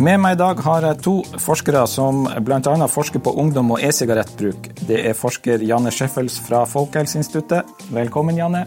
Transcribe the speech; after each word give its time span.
Med 0.00 0.16
meg 0.16 0.32
i 0.32 0.38
dag 0.40 0.60
har 0.64 0.84
jeg 0.86 0.96
to 1.04 1.12
forskere 1.44 1.82
som 1.84 2.22
bl.a. 2.40 2.86
forsker 2.88 3.20
på 3.20 3.34
ungdom 3.42 3.74
og 3.74 3.82
e-sigarettbruk. 3.84 4.70
Det 4.88 4.96
er 5.10 5.18
forsker 5.18 5.60
Janne 5.60 5.92
Scheffels 5.92 6.38
fra 6.40 6.62
Folkehelseinstituttet. 6.64 7.68
Velkommen, 7.92 8.38
Janne. 8.40 8.62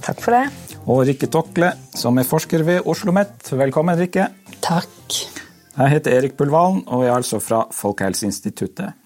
Takk 0.00 0.22
for 0.24 0.32
det. 0.38 0.46
Og 0.88 1.02
Rikke 1.04 1.28
Tokle, 1.28 1.74
som 1.92 2.16
er 2.16 2.24
forsker 2.24 2.64
ved 2.64 2.80
Oslo 2.80 3.12
OsloMet. 3.12 3.52
Velkommen, 3.52 4.00
Rikke. 4.00 4.30
Takk. 4.64 5.18
Jeg 5.76 5.92
heter 5.92 6.16
Erik 6.16 6.38
Pulvalen 6.40 6.80
og 6.86 7.04
er 7.04 7.12
altså 7.18 7.36
fra 7.44 7.66
Folkehelseinstituttet. 7.68 8.96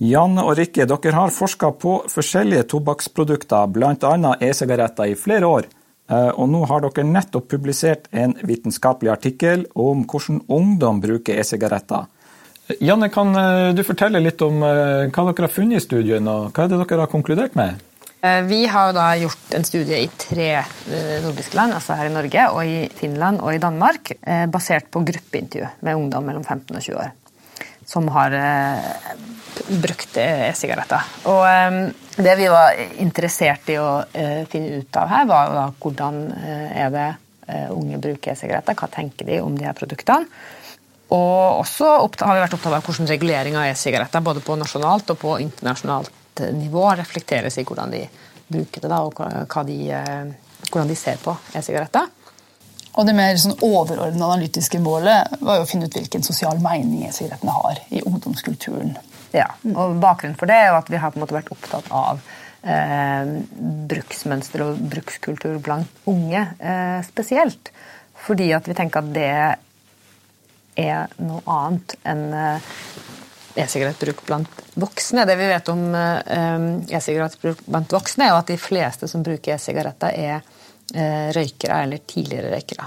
Janne 0.00 0.48
og 0.48 0.56
Rikke, 0.56 0.88
dere 0.88 1.12
har 1.12 1.32
forska 1.32 1.74
på 1.76 1.98
forskjellige 2.08 2.70
tobakksprodukter, 2.72 3.68
bl.a. 3.68 4.32
e-sigaretter, 4.40 5.12
i 5.12 5.20
flere 5.20 5.52
år. 5.60 5.68
Eh, 6.06 6.28
og 6.38 6.46
nå 6.52 6.62
har 6.70 6.84
dere 6.84 7.06
nettopp 7.06 7.48
publisert 7.50 8.06
en 8.14 8.36
vitenskapelig 8.46 9.10
artikkel 9.16 9.64
om 9.74 10.04
hvordan 10.06 10.44
ungdom 10.46 11.00
bruker 11.02 11.40
e-sigaretter. 11.40 12.06
Janne, 12.82 13.10
kan 13.14 13.34
eh, 13.38 13.72
du 13.74 13.82
fortelle 13.86 14.22
litt 14.22 14.42
om 14.46 14.62
eh, 14.62 15.10
hva 15.10 15.26
dere 15.28 15.48
har 15.48 15.52
funnet 15.52 15.80
i 15.80 15.84
studien, 15.84 16.30
og 16.30 16.52
hva 16.52 16.66
er 16.66 16.72
det 16.72 16.80
dere 16.84 17.02
har 17.04 17.12
konkludert 17.12 17.58
med? 17.58 17.82
Vi 18.48 18.62
har 18.66 18.90
da 18.96 19.10
gjort 19.20 19.52
en 19.54 19.62
studie 19.62 20.00
i 20.02 20.06
tre 20.18 20.48
nordiske 21.22 21.54
land, 21.54 21.76
altså 21.76 21.94
her 21.94 22.08
i 22.08 22.14
Norge, 22.14 22.46
og 22.56 22.66
i 22.66 22.80
Finland 22.90 23.38
og 23.44 23.54
i 23.54 23.60
Danmark, 23.62 24.10
basert 24.50 24.88
på 24.90 25.04
gruppeintervju 25.06 25.68
med 25.86 26.00
ungdom 26.00 26.26
mellom 26.26 26.42
15 26.42 26.74
og 26.74 26.82
20 26.82 26.98
år 27.04 27.12
som 27.86 28.08
har 28.10 28.34
brukt 29.68 30.16
e-sigaretter. 30.18 31.06
Og 31.30 31.44
det 32.16 32.36
vi 32.36 32.48
var 32.48 32.76
interessert 33.02 33.68
i 33.68 33.78
å 33.80 34.00
eh, 34.12 34.44
finne 34.48 34.80
ut 34.80 34.96
av 34.96 35.10
her, 35.10 35.26
var 35.28 35.52
da, 35.52 35.64
hvordan 35.82 36.20
uh, 36.32 36.68
er 36.72 36.92
det 36.94 37.08
uh, 37.50 37.72
unge 37.74 38.00
bruker 38.00 38.32
e-sigaretter. 38.32 38.76
Hva 38.78 38.88
tenker 38.92 39.28
de 39.28 39.40
om 39.44 39.56
de 39.56 39.66
her 39.68 39.76
produktene? 39.76 40.24
Og 41.12 41.60
også 41.60 41.90
har 42.00 42.34
vi 42.34 42.42
vært 42.42 42.56
opptatt 42.56 42.78
av 42.78 42.86
hvordan 42.86 43.10
regulering 43.10 43.58
av 43.60 43.68
e-sigaretter 43.68 44.24
både 44.24 44.42
på 44.42 44.56
nasjonalt 44.58 45.12
og 45.12 45.20
på 45.20 45.36
internasjonalt 45.44 46.42
nivå 46.56 46.88
reflekteres 46.98 47.60
i 47.60 47.66
hvordan 47.68 47.92
de 47.94 48.02
bruker 48.48 48.82
det, 48.82 48.90
da, 48.90 48.98
og 49.04 49.68
de, 49.68 49.78
hvordan 50.66 50.90
de 50.90 50.96
ser 50.98 51.20
på 51.22 51.36
e-sigaretter. 51.54 52.10
Og 52.96 53.04
Det 53.04 53.12
mer 53.16 53.36
sånn 53.36 53.58
overordnede 53.60 54.24
analytiske 54.24 54.80
målet 54.80 55.36
var 55.44 55.58
jo 55.58 55.66
å 55.66 55.68
finne 55.68 55.88
ut 55.88 55.96
hvilken 55.98 56.24
sosial 56.24 56.60
mening 56.64 57.04
e-sigarettene 57.04 57.52
har 57.52 57.82
i 57.92 58.00
ungdomskulturen. 58.00 58.94
Ja, 59.36 59.50
og 59.74 59.98
Bakgrunnen 60.00 60.38
for 60.38 60.48
det 60.48 60.56
er 60.56 60.70
jo 60.70 60.78
at 60.78 60.88
vi 60.88 61.00
har 61.02 61.12
på 61.12 61.20
en 61.20 61.26
måte 61.26 61.36
vært 61.36 61.52
opptatt 61.52 61.90
av 61.92 62.22
eh, 62.64 63.34
bruksmønster 63.90 64.64
og 64.64 64.80
brukskultur 64.94 65.58
blant 65.64 66.08
unge 66.08 66.46
eh, 66.56 67.00
spesielt. 67.04 67.72
Fordi 68.26 68.48
at 68.56 68.68
vi 68.68 68.78
tenker 68.78 69.04
at 69.04 69.12
det 69.12 69.28
er 70.86 71.12
noe 71.20 71.44
annet 71.52 71.98
enn 72.08 72.26
eh, 72.32 72.72
e-sigarettbruk 73.56 74.24
blant 74.24 74.64
voksne. 74.76 75.24
Det 75.28 75.36
vi 75.36 75.52
vet 75.52 75.68
om 75.72 75.84
eh, 75.96 76.66
e-sigarettbruk 76.96 77.64
blant 77.68 77.92
voksne, 77.92 78.24
er 78.24 78.34
jo 78.34 78.40
at 78.40 78.52
de 78.52 78.60
fleste 78.60 79.08
som 79.10 79.24
bruker 79.26 79.56
e-sigaretter, 79.56 80.16
er 80.16 80.54
røykere 80.94 81.80
eller 81.82 82.04
tidligere 82.06 82.52
røykere. 82.54 82.86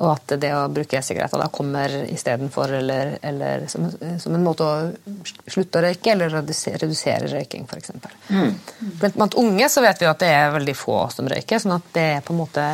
Og 0.00 0.08
at 0.14 0.32
det 0.40 0.50
å 0.56 0.62
bruke 0.72 0.96
e-sigaretter 0.96 1.42
da 1.42 1.48
kommer 1.52 1.92
istedenfor 2.08 2.72
eller, 2.78 3.18
eller 3.26 3.66
som, 3.68 3.84
som, 3.92 4.32
en 4.36 4.44
måte 4.46 4.64
å 4.64 5.18
slutte 5.44 5.80
å 5.80 5.82
røyke 5.84 6.14
eller 6.14 6.32
redusere, 6.32 6.80
redusere 6.80 7.28
røyking, 7.28 7.66
f.eks. 7.68 7.92
Mm. 8.30 8.54
Blant 9.02 9.36
unge 9.40 9.68
så 9.68 9.84
vet 9.84 10.00
vi 10.00 10.08
at 10.08 10.22
det 10.22 10.30
er 10.32 10.54
veldig 10.54 10.76
få 10.78 11.02
som 11.12 11.28
røyker, 11.28 11.60
sånn 11.60 11.76
at 11.76 11.92
det 11.92 12.06
er 12.14 12.24
på 12.24 12.32
en 12.32 12.40
måte 12.40 12.64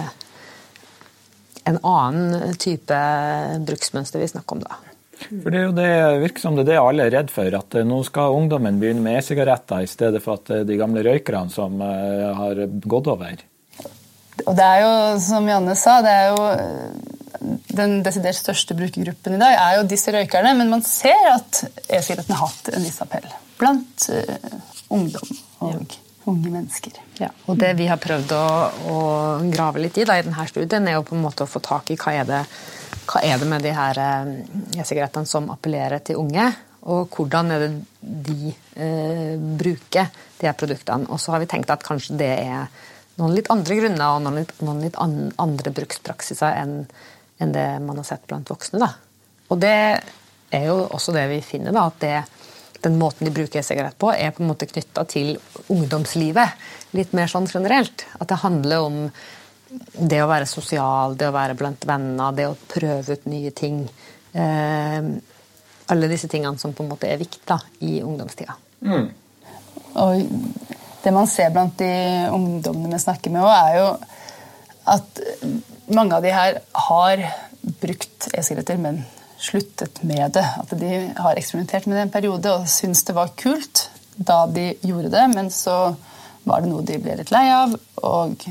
en 1.67 1.81
annen 1.83 2.55
type 2.63 3.01
bruksmønster 3.67 4.23
vi 4.23 4.31
snakker 4.31 4.61
om 4.61 4.63
da. 4.63 4.79
For 5.17 5.51
Det 5.51 5.59
er 5.59 5.67
jo 5.67 5.75
det, 5.75 5.91
virker 6.29 6.45
som 6.45 6.55
det 6.55 6.67
er 6.67 6.71
det 6.71 6.79
alle 6.79 7.09
er 7.09 7.15
redd 7.17 7.35
for, 7.35 7.59
at 7.59 7.75
eh, 7.75 7.87
nå 7.89 8.03
skal 8.07 8.37
ungdommen 8.37 8.79
begynne 8.79 9.03
med 9.03 9.19
e-sigaretter 9.19 9.83
i 9.83 9.91
stedet 9.91 10.23
for 10.23 10.39
at 10.39 10.47
det 10.53 10.63
er 10.63 10.69
de 10.69 10.79
gamle 10.79 11.03
røykerne 11.03 11.51
som 11.51 11.81
eh, 11.83 12.27
har 12.37 12.61
gått 12.87 13.11
over. 13.11 13.43
Og 14.47 14.55
det 14.55 14.65
er 14.65 14.83
jo, 14.85 14.95
som 15.23 15.47
Janne 15.51 15.75
sa, 15.79 15.99
det 16.05 16.15
er 16.15 16.33
jo 16.33 16.47
den 17.77 18.01
desidert 18.07 18.39
største 18.39 18.77
brukergruppen 18.77 19.37
i 19.37 19.41
dag 19.41 19.59
er 19.59 19.77
jo 19.79 19.87
disse 19.91 20.13
røykerne, 20.15 20.55
men 20.59 20.73
man 20.73 20.85
ser 20.87 21.29
at 21.35 21.63
e-sigaretten 21.87 22.35
har 22.35 22.49
hatt 22.49 22.73
en 22.73 22.87
viss 22.87 23.03
appell 23.05 23.27
blant 23.57 24.09
uh, 24.13 24.57
ungdom 24.93 25.31
og 25.65 25.73
ja. 25.73 26.01
unge 26.29 26.53
mennesker. 26.53 26.99
Ja. 27.21 27.31
Og 27.49 27.59
Det 27.61 27.73
vi 27.79 27.89
har 27.89 28.01
prøvd 28.01 28.35
å, 28.37 28.47
å 28.93 28.97
grave 29.53 29.83
litt 29.83 29.99
i 30.01 30.07
da, 30.09 30.19
i 30.19 30.27
denne 30.27 30.49
studien, 30.51 30.89
er 30.89 30.99
jo 30.99 31.07
på 31.09 31.17
en 31.17 31.25
måte 31.25 31.47
å 31.47 31.51
få 31.51 31.63
tak 31.65 31.93
i 31.93 31.99
hva 32.01 32.15
er 32.21 32.29
det, 32.29 32.43
hva 33.09 33.23
er 33.25 33.41
det 33.41 33.49
med 33.49 33.65
de 33.65 33.73
her 33.77 34.03
eh, 34.03 34.33
e-sigarettene 34.77 35.29
som 35.29 35.49
appellerer 35.55 36.05
til 36.05 36.21
unge, 36.21 36.51
og 36.87 37.17
hvordan 37.17 37.55
er 37.55 37.65
det 37.65 37.71
de 38.27 38.53
eh, 38.53 39.33
bruker 39.59 40.13
de 40.37 40.47
her 40.47 40.55
produktene. 40.59 41.09
Og 41.11 41.19
så 41.23 41.35
har 41.35 41.43
vi 41.43 41.49
tenkt 41.51 41.73
at 41.73 41.85
kanskje 41.87 42.19
det 42.21 42.35
er 42.45 42.69
noen 43.17 43.35
litt 43.37 43.51
andre 43.53 43.77
grunner 43.79 44.17
og 44.17 44.25
noen 44.25 44.41
litt, 44.43 44.57
noen 44.65 44.83
litt 44.85 44.97
andre 45.01 45.73
brukspraksiser 45.77 46.59
enn 46.63 46.81
enn 47.39 47.53
det 47.53 47.67
man 47.85 48.01
har 48.01 48.07
sett 48.09 48.27
blant 48.27 48.51
voksne. 48.51 48.81
Da. 48.81 48.93
Og 49.53 49.61
det 49.61 49.77
er 50.57 50.69
jo 50.69 50.79
også 50.87 51.15
det 51.17 51.27
vi 51.31 51.41
finner, 51.45 51.75
da, 51.75 51.87
at 51.91 51.99
det, 52.01 52.81
den 52.85 52.99
måten 53.01 53.29
de 53.29 53.35
bruker 53.35 53.61
e-sigarett 53.61 53.99
på, 54.01 54.13
er 54.13 54.33
på 54.35 54.45
en 54.45 54.51
måte 54.51 54.69
knytta 54.71 55.05
til 55.11 55.35
ungdomslivet. 55.73 56.69
Litt 56.97 57.13
mer 57.17 57.31
sånn 57.31 57.49
generelt. 57.51 58.07
At 58.21 58.31
det 58.33 58.41
handler 58.45 58.87
om 58.87 59.01
det 59.97 60.23
å 60.23 60.31
være 60.31 60.49
sosial, 60.49 61.17
det 61.19 61.29
å 61.29 61.37
være 61.37 61.59
blant 61.59 61.85
venner, 61.89 62.37
det 62.37 62.49
å 62.49 62.57
prøve 62.71 63.19
ut 63.19 63.29
nye 63.29 63.53
ting. 63.57 63.83
Eh, 64.33 65.13
alle 65.93 66.11
disse 66.11 66.31
tingene 66.31 66.59
som 66.59 66.73
på 66.75 66.85
en 66.85 66.93
måte 66.95 67.11
er 67.11 67.21
viktige 67.21 67.59
i 67.85 67.99
ungdomstida. 68.03 68.57
Mm. 68.87 69.11
Og 70.03 70.73
det 71.07 71.15
man 71.15 71.29
ser 71.31 71.53
blant 71.55 71.77
de 71.79 71.91
ungdommene 72.35 72.97
vi 72.97 73.05
snakker 73.05 73.35
med, 73.35 73.47
er 73.47 73.77
jo 73.79 73.91
at 74.91 75.21
mange 75.95 76.17
av 76.17 76.25
de 76.25 76.33
her 76.35 76.61
har 76.87 77.23
brukt 77.83 78.29
e-sigaretter, 78.33 78.79
men 78.83 79.05
sluttet 79.39 80.03
med 80.07 80.35
det. 80.35 80.45
At 80.63 80.75
de 80.79 80.91
har 81.19 81.39
eksperimentert 81.39 81.87
med 81.87 81.99
det 81.99 82.05
en 82.07 82.15
periode 82.15 82.53
og 82.59 82.69
syntes 82.71 83.05
det 83.07 83.17
var 83.17 83.35
kult 83.39 83.89
da 84.17 84.45
de 84.49 84.71
gjorde 84.87 85.13
det, 85.13 85.25
men 85.35 85.51
så 85.53 85.95
var 86.47 86.63
det 86.63 86.71
noe 86.71 86.87
de 86.87 86.99
ble 87.03 87.19
litt 87.19 87.33
lei 87.35 87.47
av 87.53 87.75
og 88.07 88.47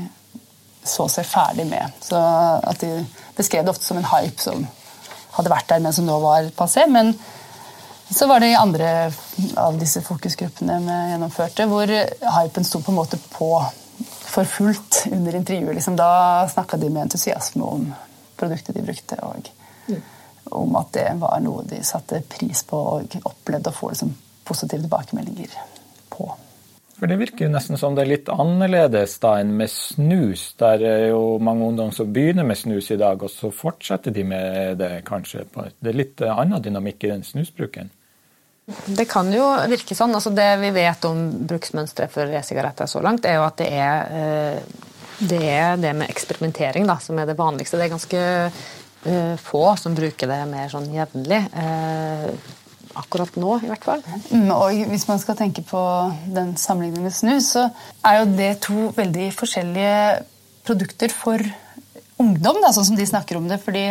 så 0.86 1.08
seg 1.10 1.26
ferdig 1.26 1.66
med. 1.66 1.96
Så 2.04 2.16
at 2.16 2.80
De 2.80 3.00
beskrev 3.36 3.64
det 3.64 3.72
ofte 3.72 3.88
som 3.88 3.98
en 3.98 4.10
hype 4.12 4.40
som 4.40 4.66
hadde 5.36 5.52
vært 5.52 5.68
der, 5.72 5.82
men 5.84 5.92
som 5.92 6.06
nå 6.08 6.20
var 6.22 6.46
passé. 6.56 6.86
Men 6.88 7.12
så 8.10 8.26
var 8.26 8.40
det 8.40 8.52
i 8.52 8.58
andre 8.58 9.12
av 9.56 9.78
disse 9.80 10.02
fokusgruppene 10.04 10.78
vi 10.84 10.98
gjennomførte, 11.10 11.66
hvor 11.70 11.90
hypen 11.90 12.66
sto 12.66 12.80
på 12.80 12.92
en 12.92 13.00
måte 13.00 13.18
på 13.32 13.50
for 14.36 14.44
fullt 14.44 15.06
under 15.12 15.34
intervjuet. 15.34 15.74
Liksom, 15.74 15.96
da 15.96 16.48
snakka 16.48 16.76
de 16.76 16.90
med 16.90 17.02
entusiasme 17.02 17.64
om 17.64 17.86
produktet 18.36 18.76
de 18.76 18.82
brukte, 18.84 19.16
og 19.24 19.48
mm. 19.88 20.02
om 20.60 20.76
at 20.76 20.92
det 20.92 21.06
var 21.20 21.40
noe 21.40 21.64
de 21.66 21.80
satte 21.84 22.20
pris 22.28 22.62
på 22.68 22.80
og 22.98 23.20
opplevde 23.24 23.72
å 23.72 23.76
få 23.76 23.94
liksom, 23.94 24.12
positive 24.44 24.84
tilbakemeldinger 24.84 25.56
på. 26.12 26.28
For 26.96 27.10
Det 27.10 27.18
virker 27.20 27.44
jo 27.44 27.52
nesten 27.52 27.76
som 27.76 27.96
det 27.96 28.06
er 28.06 28.12
litt 28.14 28.28
annerledes 28.32 29.18
da 29.20 29.34
enn 29.42 29.50
med 29.58 29.68
snus. 29.68 30.54
Der 30.60 30.80
er 30.80 31.02
jo 31.10 31.36
mange 31.44 31.66
ungdom 31.68 31.92
som 31.92 32.08
begynner 32.12 32.46
med 32.48 32.56
snus 32.56 32.88
i 32.94 32.96
dag, 33.00 33.20
og 33.20 33.32
så 33.32 33.50
fortsetter 33.52 34.14
de 34.16 34.24
med 34.24 34.78
det 34.80 35.02
kanskje. 35.08 35.44
Det 35.52 35.92
er 35.92 35.98
litt 35.98 36.24
annen 36.24 36.62
dynamikk 36.64 37.04
i 37.04 37.12
den 37.12 37.24
snusbruken. 37.26 37.92
Det 38.66 39.06
kan 39.06 39.28
jo 39.30 39.46
virke 39.70 39.94
sånn. 39.94 40.14
altså 40.18 40.32
Det 40.34 40.48
vi 40.58 40.72
vet 40.74 41.04
om 41.06 41.22
bruksmønsteret 41.46 42.10
for 42.10 42.32
e-sigaretter 42.34 42.90
så 42.90 43.02
langt, 43.04 43.26
er 43.26 43.38
jo 43.38 43.46
at 43.46 43.60
det 43.60 43.68
er, 43.70 44.10
eh, 44.10 44.82
det 45.22 45.42
er 45.46 45.76
det 45.78 45.94
med 45.94 46.10
eksperimentering 46.10 46.88
da, 46.88 46.98
som 47.02 47.18
er 47.18 47.30
det 47.30 47.38
vanligste. 47.38 47.78
Det 47.78 47.86
er 47.86 47.94
ganske 47.94 48.22
uh, 49.06 49.36
få 49.40 49.62
som 49.80 49.94
bruker 49.96 50.28
det 50.28 50.40
mer 50.50 50.68
sånn 50.68 50.90
jevnlig. 50.92 51.38
Uh, 51.54 52.34
akkurat 52.96 53.38
nå, 53.38 53.54
i 53.62 53.70
hvert 53.70 53.86
fall. 53.86 54.02
Mm, 54.32 54.50
og 54.52 54.82
hvis 54.90 55.06
man 55.08 55.22
skal 55.22 55.38
tenke 55.38 55.62
på 55.64 55.80
den 56.26 56.54
sammenligningen 56.60 57.06
med 57.06 57.14
snus, 57.14 57.52
så 57.54 57.68
er 58.04 58.20
jo 58.20 58.34
det 58.34 58.50
to 58.66 58.88
veldig 58.96 59.30
forskjellige 59.36 59.96
produkter 60.66 61.14
for 61.14 61.44
ungdom, 62.22 62.60
da, 62.62 62.72
sånn 62.74 62.90
som 62.90 62.98
de 62.98 63.06
snakker 63.08 63.38
om 63.38 63.48
det. 63.48 63.58
fordi 63.64 63.84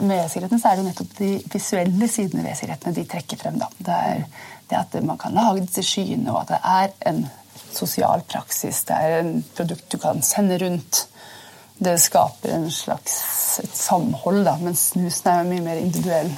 Med 0.00 0.24
e-sigaretten 0.24 0.62
er 0.62 0.78
det 0.78 0.86
nettopp 0.88 1.12
de 1.18 1.30
visuelle 1.52 2.08
sidene 2.10 2.44
ved 2.44 2.54
e-sigarettene 2.54 2.96
de 2.96 3.06
trekker 3.08 3.40
frem. 3.40 3.58
da. 3.60 3.68
Det 3.78 3.98
er 3.98 4.24
det 4.70 4.78
at 4.78 4.96
man 5.04 5.18
kan 5.18 5.34
lage 5.34 5.64
disse 5.66 5.82
skyene, 5.86 6.30
og 6.30 6.44
at 6.44 6.54
det 6.54 6.60
er 6.62 6.92
en 7.10 7.24
sosial 7.70 8.22
praksis. 8.28 8.84
Det 8.86 8.94
er 8.96 9.18
en 9.20 9.32
produkt 9.56 9.90
du 9.90 9.98
kan 9.98 10.22
sende 10.22 10.58
rundt. 10.62 11.06
Det 11.80 11.96
skaper 11.98 12.52
en 12.52 12.70
slags 12.70 13.60
et 13.62 13.76
samhold, 13.76 14.44
da, 14.44 14.56
mens 14.60 14.90
snusen 14.92 15.30
er 15.32 15.46
mye 15.48 15.64
mer 15.64 15.80
individuell. 15.80 16.30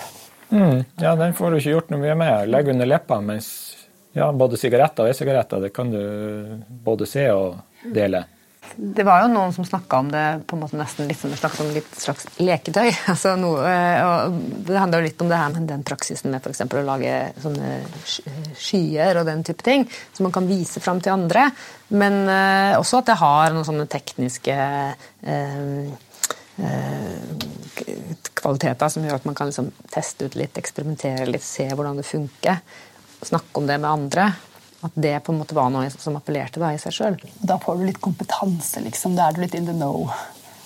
Mm, 0.53 0.85
ja, 1.01 1.17
den 1.17 1.35
får 1.35 1.51
du 1.51 1.59
ikke 1.59 1.75
gjort 1.75 1.91
noe 1.91 2.03
mye 2.03 2.15
med. 2.19 2.53
Legg 2.53 2.69
under 2.71 2.89
leppa, 2.89 3.19
mens 3.25 3.49
ja, 4.13 4.29
både 4.33 4.61
sigaretter 4.61 5.07
og 5.07 5.11
e-sigaretter 5.11 5.65
det 5.65 5.73
kan 5.75 5.91
du 5.91 6.03
både 6.85 7.09
se 7.09 7.27
og 7.33 7.59
dele. 7.95 8.23
Det 8.77 9.05
var 9.05 9.25
jo 9.25 9.33
noen 9.33 9.53
som 9.53 9.67
snakka 9.67 9.99
om 10.01 10.09
det 10.13 10.25
på 10.49 10.57
en 10.57 10.63
måte 10.63 10.79
nesten 10.79 11.09
litt 11.11 11.19
som 11.21 11.33
et 11.35 11.41
slags, 11.41 11.59
slags 11.99 12.29
leketøy. 12.41 12.89
Altså 13.13 13.35
noe, 13.37 13.73
og 14.07 14.39
det 14.69 14.79
handler 14.79 15.03
jo 15.03 15.09
litt 15.09 15.25
om 15.25 15.33
det 15.33 15.41
her 15.41 15.53
med 15.53 15.67
den 15.69 15.83
praksisen 15.87 16.33
med 16.33 16.47
for 16.47 16.81
å 16.81 16.87
lage 16.87 17.17
sånne 17.43 17.75
skyer 18.57 19.21
og 19.21 19.29
den 19.29 19.45
type 19.47 19.67
ting, 19.67 19.85
som 20.15 20.29
man 20.29 20.35
kan 20.35 20.49
vise 20.49 20.81
fram 20.81 21.03
til 21.05 21.15
andre. 21.15 21.51
Men 21.93 22.23
uh, 22.31 22.79
også 22.79 23.03
at 23.03 23.11
det 23.11 23.19
har 23.21 23.53
noen 23.53 23.67
sånne 23.69 23.89
tekniske 23.93 24.55
eh, 24.57 25.59
uh, 26.63 27.19
kvaliteter 28.39 28.95
som 28.95 29.05
gjør 29.05 29.19
at 29.21 29.29
man 29.29 29.37
kan 29.37 29.51
liksom 29.51 29.69
teste 29.93 30.31
ut 30.31 30.39
litt, 30.39 30.57
eksperimentere 30.59 31.29
litt, 31.29 31.45
se 31.45 31.69
hvordan 31.69 32.01
det 32.01 32.09
funker. 32.09 32.63
Snakke 33.23 33.61
om 33.61 33.69
det 33.69 33.79
med 33.83 33.91
andre. 33.91 34.31
At 34.83 34.95
det 34.99 35.21
på 35.23 35.33
en 35.33 35.39
måte 35.39 35.55
var 35.55 35.71
noe 35.71 35.91
som 35.95 36.17
appellerte 36.19 36.59
da, 36.59 36.73
i 36.75 36.81
seg 36.83 36.95
sjøl. 36.97 37.19
Da 37.39 37.59
får 37.63 37.79
du 37.79 37.87
litt 37.87 38.01
kompetanse, 38.03 38.83
liksom. 38.83 39.15
Da 39.17 39.29
er 39.29 39.37
du 39.37 39.45
litt 39.45 39.55
in 39.55 39.69
the 39.69 39.77
know 39.77 40.09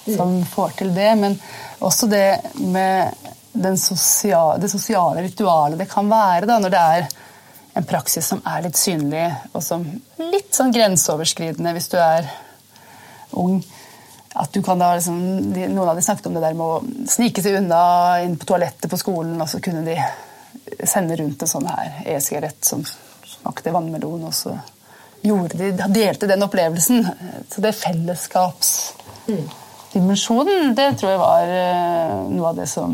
som 0.06 0.36
mm. 0.38 0.46
får 0.46 0.76
til 0.78 0.94
det. 0.96 1.10
Men 1.20 1.36
også 1.84 2.08
det 2.08 2.40
med 2.54 3.78
sosiale, 3.78 4.58
det 4.62 4.68
sosiale 4.72 5.22
ritualet 5.22 5.78
det 5.78 5.88
kan 5.90 6.08
være 6.10 6.48
da, 6.48 6.58
når 6.60 6.72
det 6.72 6.82
er 6.96 7.08
en 7.76 7.84
praksis 7.84 8.26
som 8.32 8.40
er 8.48 8.64
litt 8.64 8.78
synlig, 8.80 9.24
og 9.52 9.62
som 9.64 9.84
litt 10.32 10.54
sånn 10.56 10.72
grenseoverskridende 10.72 11.74
hvis 11.76 11.90
du 11.92 11.98
er 12.00 12.30
ung. 13.36 13.58
At 14.36 14.52
du 14.52 14.62
kan 14.64 14.80
da 14.80 14.94
liksom, 14.96 15.16
Noen 15.56 15.88
av 15.88 15.96
de 15.96 16.04
snakket 16.04 16.28
om 16.28 16.36
det 16.36 16.44
der 16.44 16.56
med 16.56 16.66
å 16.66 17.08
snike 17.08 17.44
seg 17.44 17.58
unna 17.60 17.80
inn 18.24 18.36
på 18.40 18.48
toalettet 18.48 18.88
på 18.92 19.00
skolen, 19.00 19.36
og 19.40 19.48
så 19.48 19.60
kunne 19.64 19.84
de 19.84 19.96
sende 20.88 21.16
rundt 21.20 21.44
en 21.44 21.50
sånn 21.50 21.68
her 21.68 22.00
e-sigarett 22.16 22.64
som 22.64 22.84
smakte 23.40 23.74
vannmelon, 23.74 24.22
og 24.28 24.34
så 24.34 24.52
gjorde 25.26 25.58
de, 25.58 25.72
delte 25.94 26.26
den 26.30 26.42
opplevelsen. 26.46 26.98
Så 27.50 27.60
det 27.64 27.72
fellesskapsdimensjonen, 27.80 30.74
det 30.78 30.88
tror 31.00 31.10
jeg 31.12 31.20
var 31.22 31.42
eh, 31.50 32.14
noe 32.32 32.48
av 32.52 32.56
det 32.60 32.68
som 32.70 32.90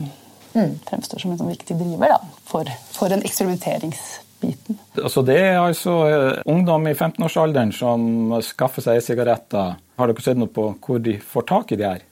fremstår 0.53 1.23
som 1.23 1.33
en 1.33 1.41
sånn 1.41 1.53
viktig 1.53 1.77
driver 1.79 2.13
da, 2.13 2.19
for, 2.49 2.69
for 2.93 3.13
en 3.15 3.25
eksperimenteringsbiten. 3.25 4.79
Altså 5.01 5.25
det 5.25 5.39
er 5.41 5.59
altså 5.63 5.97
eh, 6.09 6.41
ungdom 6.51 6.89
i 6.91 6.95
15-årsalderen 6.95 7.73
som 7.77 8.35
skaffer 8.45 8.85
seg 8.85 9.03
sigaretter. 9.05 9.77
Har 9.99 10.11
dere 10.11 10.25
sett 10.25 10.41
noe 10.41 10.53
på 10.53 10.73
hvor 10.83 11.01
de 11.03 11.19
får 11.21 11.49
tak 11.49 11.73
i 11.73 11.81
de 11.81 11.89
her? 11.89 12.03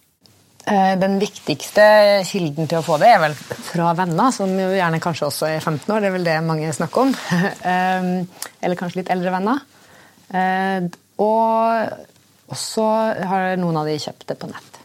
Eh, 0.68 0.94
den 1.00 1.16
viktigste 1.22 1.84
kilden 2.28 2.68
til 2.68 2.80
å 2.80 2.84
få 2.84 2.98
det 3.00 3.08
er 3.14 3.22
vel 3.22 3.34
fra 3.34 3.94
venner, 3.96 4.32
som 4.34 4.50
jo 4.52 4.68
gjerne 4.76 5.00
kanskje 5.02 5.28
også 5.30 5.48
er 5.48 5.62
15 5.62 5.94
år. 5.94 6.02
Det 6.02 6.10
er 6.10 6.16
vel 6.18 6.28
det 6.28 6.38
mange 6.46 6.74
snakker 6.76 7.08
om. 7.08 7.14
Eh, 7.70 8.10
eller 8.60 8.76
kanskje 8.76 9.00
litt 9.00 9.12
eldre 9.12 9.32
venner. 9.32 9.62
Eh, 10.36 10.86
og 11.20 12.56
så 12.56 12.86
har 13.30 13.56
noen 13.60 13.78
av 13.80 13.88
de 13.88 13.96
kjøpt 14.00 14.28
det 14.28 14.36
på 14.40 14.48
nett. 14.50 14.80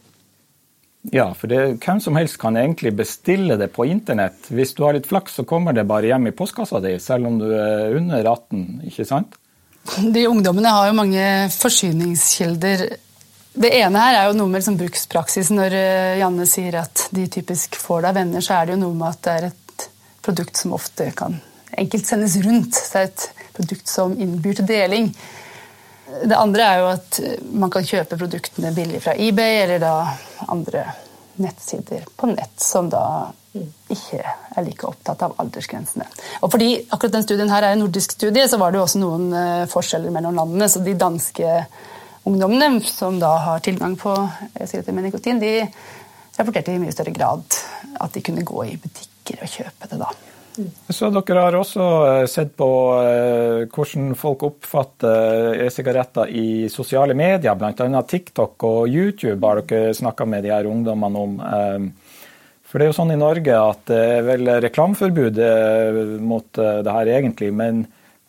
Ja, 1.14 1.28
for 1.38 1.50
det, 1.50 1.78
hvem 1.84 2.00
som 2.02 2.16
helst 2.18 2.38
kan 2.42 2.56
egentlig 2.58 2.92
bestille 2.98 3.56
det 3.60 3.68
på 3.74 3.86
internett. 3.86 4.48
Hvis 4.50 4.74
du 4.74 4.82
har 4.86 4.96
litt 4.96 5.06
flaks, 5.06 5.38
så 5.38 5.46
kommer 5.46 5.76
det 5.76 5.86
bare 5.86 6.10
hjem 6.10 6.30
i 6.30 6.34
postkassa 6.34 6.80
di, 6.82 6.96
selv 7.02 7.28
om 7.30 7.38
du 7.38 7.46
er 7.54 7.94
under 7.98 8.26
18, 8.26 8.64
ikke 8.90 9.06
sant? 9.06 9.36
De 10.02 10.24
ungdommene 10.26 10.72
har 10.74 10.88
jo 10.88 10.96
mange 10.98 11.26
forsyningskilder 11.54 12.88
det 13.56 13.72
ene 13.78 14.00
her 14.02 14.18
er 14.18 14.28
jo 14.28 14.36
noe 14.36 14.50
med 14.50 14.60
liksom 14.60 14.76
brukspraksis. 14.80 15.50
Når 15.54 15.76
eh, 15.76 16.18
Janne 16.20 16.46
sier 16.48 16.76
at 16.82 17.06
de 17.16 17.26
typisk 17.32 17.78
får 17.80 18.04
deg 18.04 18.18
venner, 18.18 18.44
så 18.44 18.58
er 18.58 18.68
det 18.68 18.76
jo 18.76 18.82
noe 18.84 18.96
med 18.98 19.08
at 19.08 19.22
det 19.24 19.36
er 19.36 19.48
et 19.50 19.86
produkt 20.26 20.60
som 20.60 20.74
ofte 20.76 21.08
kan 21.16 21.38
enkelt 21.76 22.06
sendes 22.06 22.36
rundt. 22.44 22.76
Det 22.92 23.00
er 23.00 23.08
et 23.08 23.26
produkt 23.56 23.88
som 23.90 24.14
innbyr 24.20 24.60
til 24.60 24.68
deling. 24.68 25.08
Det 26.06 26.36
andre 26.36 26.68
er 26.68 26.82
jo 26.82 26.92
at 26.92 27.18
man 27.56 27.72
kan 27.72 27.86
kjøpe 27.86 28.18
produktene 28.20 28.74
billig 28.76 29.02
fra 29.04 29.16
eBay 29.18 29.62
eller 29.64 29.82
da 29.82 29.94
andre 30.52 30.84
nettsider 31.42 32.06
på 32.16 32.30
nett 32.30 32.62
som 32.62 32.88
da 32.92 33.02
ikke 33.92 34.20
er 34.20 34.64
like 34.64 34.86
opptatt 34.88 35.22
av 35.24 35.34
aldersgrensene. 35.40 36.06
Og 36.44 36.52
fordi 36.52 36.70
akkurat 36.92 37.16
den 37.16 37.24
studien 37.24 37.50
her 37.52 37.64
er 37.64 37.74
en 37.74 37.84
nordisk 37.84 38.12
studie, 38.16 38.44
så 38.48 38.60
var 38.60 38.72
det 38.72 38.80
jo 38.80 38.86
også 38.86 39.00
noen 39.00 39.28
eh, 39.32 39.68
forskjeller 39.70 40.12
mellom 40.12 40.36
landene. 40.36 40.68
så 40.68 40.84
de 40.84 40.96
danske 41.00 41.60
ungdommene 42.26 42.80
som 42.84 43.20
da 43.22 43.32
har 43.48 43.64
tilgang 43.64 43.96
på 44.00 44.14
sigaretter 44.58 44.94
med 44.96 45.08
nikotin, 45.08 45.40
de 45.42 45.60
rapporterte 46.36 46.74
i 46.74 46.80
mye 46.82 46.94
større 46.94 47.14
grad 47.16 47.60
at 48.00 48.14
de 48.14 48.24
kunne 48.24 48.44
gå 48.46 48.64
i 48.66 48.78
butikker 48.80 49.44
og 49.44 49.52
kjøpe 49.52 49.90
det 49.90 50.00
da. 50.00 50.10
Så 50.88 51.10
dere 51.12 51.42
har 51.44 51.56
også 51.58 51.86
eh, 52.06 52.22
sett 52.30 52.54
på 52.56 52.68
eh, 53.02 53.66
hvordan 53.72 54.14
folk 54.16 54.46
oppfatter 54.48 55.60
e-sigaretter 55.66 56.32
i 56.32 56.68
sosiale 56.72 57.16
medier, 57.18 57.56
bl.a. 57.58 58.02
TikTok 58.08 58.64
og 58.64 58.88
YouTube 58.88 59.40
har 59.44 59.60
dere 59.68 59.96
snakka 59.96 60.24
med 60.28 60.46
de 60.46 60.54
her 60.54 60.68
ungdommene 60.70 61.24
om. 61.26 61.36
Eh, 61.44 62.22
for 62.66 62.80
det 62.80 62.86
er 62.86 62.92
jo 62.92 62.96
sånn 62.96 63.12
i 63.14 63.20
Norge 63.20 63.58
at 63.60 63.84
det 63.92 64.00
er 64.16 64.24
vel 64.26 64.48
reklameforbud 64.64 65.38
mot 66.26 66.58
det 66.58 66.94
her 66.96 67.10
egentlig, 67.14 67.52
men 67.54 67.84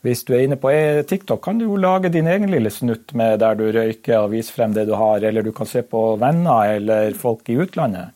hvis 0.05 0.21
du 0.27 0.33
er 0.35 0.45
inne 0.45 0.59
på 0.61 0.71
TikTok, 1.09 1.41
kan 1.43 1.57
du 1.57 1.65
jo 1.65 1.79
lage 1.81 2.11
din 2.13 2.27
egen 2.29 2.51
lille 2.51 2.69
snutt 2.71 3.15
med 3.17 3.39
der 3.41 3.57
du 3.57 3.65
røyker 3.73 4.21
og 4.21 4.31
viser 4.35 4.53
frem 4.53 4.75
det 4.75 4.85
du 4.89 4.93
har, 4.95 5.23
eller 5.25 5.43
du 5.43 5.51
kan 5.55 5.69
se 5.69 5.81
på 5.81 6.03
venner 6.21 6.77
eller 6.77 7.17
folk 7.17 7.49
i 7.49 7.57
utlandet. 7.57 8.13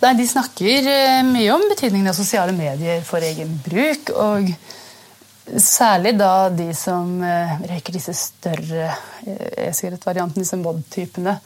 Nei, 0.00 0.14
De 0.16 0.26
snakker 0.26 0.88
eh, 0.88 1.22
mye 1.26 1.52
om 1.52 1.64
betydningen 1.68 2.08
av 2.08 2.16
sosiale 2.16 2.54
medier 2.56 3.02
for 3.04 3.24
egen 3.24 3.50
bruk. 3.64 4.12
Og 4.16 4.48
særlig 5.60 6.14
da 6.16 6.48
de 6.54 6.70
som 6.76 7.18
eh, 7.24 7.56
røyker 7.68 7.98
disse 7.98 8.14
større 8.16 8.88
eh, 9.26 9.66
e-sigarettvariantene, 9.68 10.46
disse 10.46 10.60
mod-typene. 10.60 11.36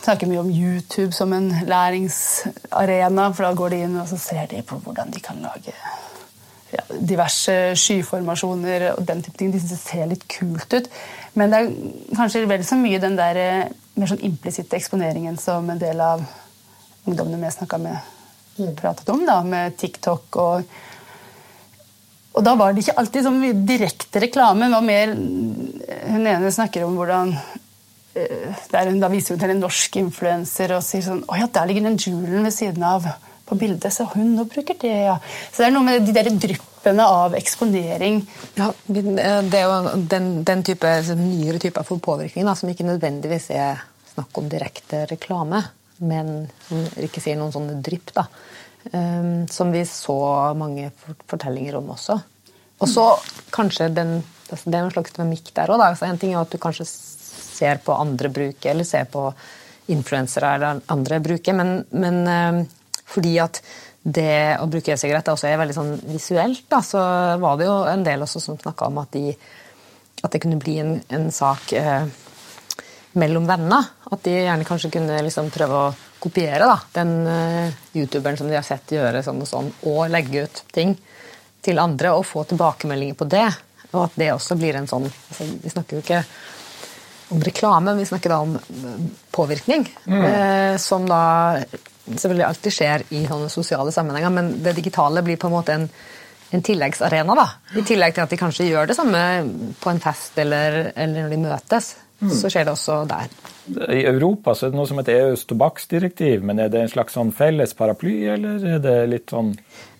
Snakker 0.00 0.28
mye 0.28 0.42
om 0.42 0.50
YouTube 0.50 1.12
som 1.16 1.32
en 1.36 1.52
læringsarena, 1.68 3.30
for 3.30 3.46
da 3.46 3.52
går 3.56 3.76
de 3.76 3.84
inn 3.86 4.00
og 4.02 4.10
ser 4.10 4.58
på 4.66 4.80
hvordan 4.82 5.14
de 5.14 5.22
kan 5.22 5.38
lage 5.44 5.76
ja, 6.74 6.84
diverse 6.98 7.56
skyformasjoner 7.78 8.90
og 8.94 9.04
den 9.08 9.22
type 9.24 9.38
ting. 9.40 9.52
De 9.54 9.60
syns 9.62 9.74
det 9.74 9.80
ser 9.82 10.08
litt 10.10 10.26
kult 10.30 10.74
ut. 10.74 10.88
Men 11.38 11.52
det 11.52 11.60
er 11.60 11.70
kanskje 12.18 12.46
vel 12.50 12.64
så 12.66 12.78
mye 12.78 13.02
den 13.02 13.18
der 13.18 13.40
eh, 13.40 13.68
mer 13.94 14.10
sånn 14.10 14.24
implisitte 14.26 14.78
eksponeringen 14.78 15.38
som 15.40 15.68
en 15.70 15.80
del 15.80 16.02
av 16.02 16.24
ungdommene 17.04 17.42
vi 17.42 17.52
snakka 17.54 17.78
med, 17.82 18.12
pratet 18.78 19.08
om, 19.12 19.24
da, 19.26 19.40
med 19.46 19.78
TikTok 19.80 20.42
og 20.42 20.74
og 22.34 22.42
da 22.42 22.56
var 22.58 22.72
det 22.74 22.82
ikke 22.82 22.96
alltid 22.98 23.22
så 23.22 23.30
mye 23.30 23.54
direkte 23.62 24.18
reklame. 24.24 24.66
Det 24.66 24.74
var 24.74 24.82
mer, 24.82 25.12
Hun 26.10 26.24
ene 26.26 26.48
snakker 26.50 26.82
om 26.82 26.96
hvordan 26.98 27.30
der 28.14 28.90
hun, 28.90 29.00
Da 29.00 29.10
viser 29.10 29.34
hun 29.34 29.42
til 29.42 29.52
en 29.54 29.62
norsk 29.62 29.96
influenser 30.00 30.74
og 30.76 30.84
sier 30.86 31.04
sånn 31.06 31.24
Å 31.26 31.38
ja, 31.38 31.48
der 31.50 31.70
ligger 31.70 31.88
den 31.88 31.98
Julen 31.98 32.46
ved 32.46 32.54
siden 32.54 32.84
av 32.86 33.08
på 33.46 33.58
bildet. 33.60 33.92
Så 33.92 34.06
hun 34.14 34.34
nå 34.36 34.46
bruker 34.50 34.76
det, 34.80 34.94
ja. 35.08 35.18
Så 35.52 35.62
det 35.62 35.68
er 35.68 35.74
noe 35.74 35.86
med 35.86 36.06
de 36.06 36.14
der 36.16 36.30
dryppene 36.30 37.06
av 37.06 37.36
eksponering. 37.38 38.22
Ja, 38.58 38.72
Det 38.86 39.60
er 39.60 39.64
jo 39.68 39.94
den, 40.10 40.28
den 40.46 40.64
type 40.66 40.90
nyere 41.18 41.60
type 41.62 41.84
for 41.86 42.02
påvirkning 42.02 42.46
da, 42.48 42.56
som 42.58 42.72
ikke 42.72 42.88
nødvendigvis 42.88 43.50
er 43.54 43.82
snakk 44.14 44.38
om 44.38 44.50
direkte 44.50 45.04
reklame, 45.10 45.62
men 46.04 46.46
som 46.68 46.84
ikke 47.02 47.22
sier 47.22 47.38
noen 47.40 47.54
sånne 47.54 47.80
drypp. 47.84 48.14
da. 48.16 48.28
Um, 48.92 49.46
som 49.48 49.70
vi 49.72 49.80
så 49.88 50.18
mange 50.58 50.90
fortellinger 51.30 51.78
om 51.78 51.94
også. 51.94 52.18
Og 52.84 52.90
så 52.90 53.04
kanskje 53.54 53.88
den 53.96 54.18
altså, 54.50 54.70
Det 54.70 54.76
er 54.76 54.82
en 54.84 54.92
slags 54.92 55.14
dynamikk 55.14 55.52
der 55.56 55.72
òg. 55.72 55.80
Altså, 55.80 56.04
en 56.04 56.18
ting 56.20 56.34
er 56.34 56.42
at 56.42 56.52
du 56.52 56.58
kanskje 56.60 56.84
ser 56.84 57.80
på 57.84 57.96
andre 57.96 58.28
bruke, 58.28 58.68
eller 58.70 58.84
ser 58.84 59.08
på 59.08 59.30
influensere 59.92 60.54
eller 60.56 60.82
andre 60.92 61.20
bruke, 61.20 61.52
men, 61.56 61.84
men 61.92 62.20
um, 62.28 62.60
fordi 63.14 63.34
at 63.42 63.62
det 64.04 64.58
å 64.60 64.66
bruke 64.68 64.92
e-sigarett 64.92 65.30
også 65.32 65.48
er 65.48 65.60
veldig 65.62 65.76
sånn 65.76 65.94
visuelt, 66.10 66.66
da, 66.68 66.82
så 66.84 67.00
var 67.40 67.56
det 67.56 67.68
jo 67.70 67.76
en 67.88 68.04
del 68.04 68.24
også 68.26 68.42
som 68.42 68.58
snakka 68.60 68.90
om 68.90 69.00
at, 69.00 69.16
de, 69.16 69.32
at, 70.20 70.30
det 70.34 70.42
kunne 70.42 70.60
bli 70.60 70.76
en, 70.82 70.98
en 71.08 71.30
sak 71.32 71.72
eh, 71.78 72.04
mellom 73.16 73.48
venner. 73.48 73.88
At 74.12 74.26
de 74.26 74.34
gjerne 74.42 74.66
kanskje 74.68 74.92
kunne 74.98 75.22
liksom 75.24 75.48
prøve 75.54 75.80
å 75.86 75.94
kopiere 76.20 76.68
da, 76.68 76.76
den 76.98 77.14
eh, 77.30 77.80
youtuberen 77.96 78.36
som 78.36 78.50
de 78.50 78.58
har 78.58 78.66
sett 78.66 78.92
gjøre 78.92 79.24
sånn 79.24 79.40
og 79.44 79.48
sånn, 79.48 79.72
og 79.88 80.04
legge 80.12 80.44
ut 80.44 80.64
ting 80.74 80.92
til 81.64 81.80
andre 81.80 82.12
og 82.12 82.26
få 82.28 82.44
tilbakemeldinger 82.50 83.16
på 83.16 83.28
det. 83.32 83.48
Og 83.94 84.02
at 84.04 84.20
det 84.20 84.32
også 84.34 84.58
blir 84.58 84.76
en 84.76 84.90
sånn 84.90 85.06
altså, 85.06 85.46
Vi 85.62 85.70
snakker 85.70 85.96
jo 85.96 86.04
ikke 86.04 86.24
om 87.32 87.40
reklame, 87.40 87.94
vi 87.96 88.04
snakker 88.04 88.34
da 88.34 88.42
om 88.44 88.54
eh, 88.60 89.02
påvirkning. 89.32 89.88
Mm. 90.04 90.24
Eh, 90.28 90.76
som 90.82 91.08
da 91.08 91.22
selvfølgelig 92.12 92.46
alltid 92.48 92.76
skjer 92.76 93.06
i 93.16 93.24
sånne 93.28 93.50
sosiale 93.52 93.92
sammenhenger, 93.94 94.32
men 94.34 94.52
det 94.64 94.76
digitale 94.76 95.24
blir 95.24 95.40
på 95.40 95.48
en 95.48 95.56
måte 95.56 95.76
en, 95.76 95.88
en 96.54 96.64
tilleggsarena. 96.64 97.36
da. 97.38 97.48
I 97.78 97.84
tillegg 97.86 98.16
til 98.16 98.26
at 98.26 98.32
de 98.32 98.40
kanskje 98.40 98.68
gjør 98.70 98.90
det 98.90 98.98
samme 98.98 99.20
på 99.80 99.92
en 99.92 100.02
fest 100.02 100.38
eller, 100.42 100.80
eller 100.94 101.24
når 101.24 101.36
de 101.36 101.44
møtes. 101.46 101.94
så 102.32 102.48
skjer 102.48 102.64
det 102.64 102.72
også 102.72 103.02
der. 103.08 103.32
I 103.92 104.04
Europa 104.06 104.54
så 104.54 104.66
er 104.66 104.72
det 104.72 104.78
noe 104.78 104.88
som 104.88 105.00
heter 105.00 105.26
EUs 105.26 105.44
tobakksdirektiv, 105.48 106.44
men 106.46 106.60
er 106.62 106.70
det 106.72 106.82
en 106.84 106.92
slags 106.92 107.16
sånn 107.16 107.32
felles 107.36 107.74
paraply, 107.76 108.14
eller 108.32 108.64
er 108.74 108.80
det 108.84 108.94
litt 109.10 109.34
sånn 109.34 109.54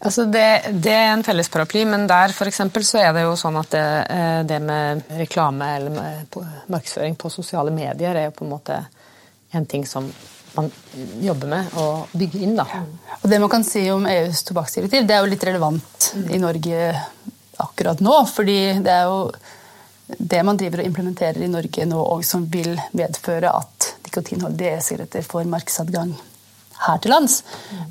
Altså 0.04 0.26
det, 0.28 0.74
det, 0.84 0.92
er 0.92 1.14
en 1.14 1.24
felles 1.24 1.48
paraply, 1.48 1.86
men 1.88 2.04
der 2.08 2.34
for 2.36 2.50
så 2.52 3.00
er 3.00 3.14
det 3.16 3.22
jo 3.24 3.36
sånn 3.40 3.56
at 3.56 3.70
det, 3.72 3.84
eh, 4.12 4.40
det 4.44 4.58
med 4.60 5.00
reklame 5.16 5.70
eller 5.78 5.94
med 5.94 6.38
markedsføring 6.68 7.16
på 7.16 7.32
sosiale 7.32 7.72
medier 7.72 8.12
er 8.12 8.28
jo 8.28 8.34
på 8.36 8.44
en 8.44 8.52
måte 8.52 8.76
en 9.56 9.66
ting 9.66 9.86
som 9.88 10.10
man 10.56 10.70
jobber 11.24 11.50
med 11.50 11.76
å 11.80 11.86
bygge 12.12 12.42
inn. 12.46 12.54
Da. 12.58 12.66
Og 13.20 13.26
Det 13.30 13.40
man 13.42 13.52
kan 13.52 13.66
si 13.66 13.84
om 13.92 14.06
EUs 14.06 14.44
tobakksdirektiv, 14.48 15.06
det 15.06 15.16
er 15.16 15.24
jo 15.24 15.32
litt 15.32 15.46
relevant 15.46 16.10
i 16.30 16.40
Norge 16.42 16.92
akkurat 17.64 18.00
nå. 18.02 18.14
fordi 18.30 18.58
det 18.82 18.92
er 18.92 19.04
jo 19.10 19.30
det 20.04 20.42
man 20.44 20.58
driver 20.60 20.82
og 20.82 20.88
implementerer 20.90 21.44
i 21.44 21.50
Norge 21.50 21.86
nå, 21.88 21.98
og 21.98 22.24
som 22.26 22.44
vil 22.52 22.74
medføre 22.92 23.50
at 23.50 23.94
nikotinholdige 24.04 24.76
e-sigaretter 24.78 25.24
får 25.26 25.48
markedsadgang 25.50 26.12
her 26.84 27.00
til 27.00 27.14
lands. 27.14 27.40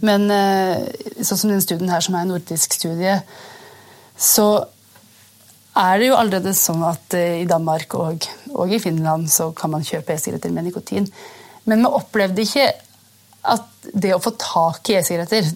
Men 0.06 0.30
eh, 0.32 0.86
sånn 1.22 1.40
som 1.40 1.50
denne 1.50 1.64
studien 1.64 1.92
her, 1.92 2.04
som 2.06 2.16
er 2.16 2.26
en 2.26 2.34
nordisk 2.36 2.78
studie, 2.78 3.18
så 4.14 4.48
er 5.74 6.00
det 6.00 6.12
jo 6.12 6.18
allerede 6.20 6.54
sånn 6.58 6.84
at 6.86 7.16
eh, 7.18 7.42
i 7.42 7.50
Danmark 7.50 7.96
og, 7.98 8.28
og 8.54 8.74
i 8.74 8.82
Finland 8.84 9.32
så 9.34 9.50
kan 9.58 9.74
man 9.74 9.86
kjøpe 9.88 10.14
e-sigaretter 10.14 10.54
med 10.54 10.70
nikotin. 10.70 11.10
Men 11.70 11.86
vi 11.86 11.94
opplevde 12.00 12.44
ikke 12.44 12.68
at 13.54 13.88
det 13.94 14.14
å 14.16 14.22
få 14.24 14.34
tak 14.40 14.88
i 14.92 14.98
e-sigaretter 15.00 15.48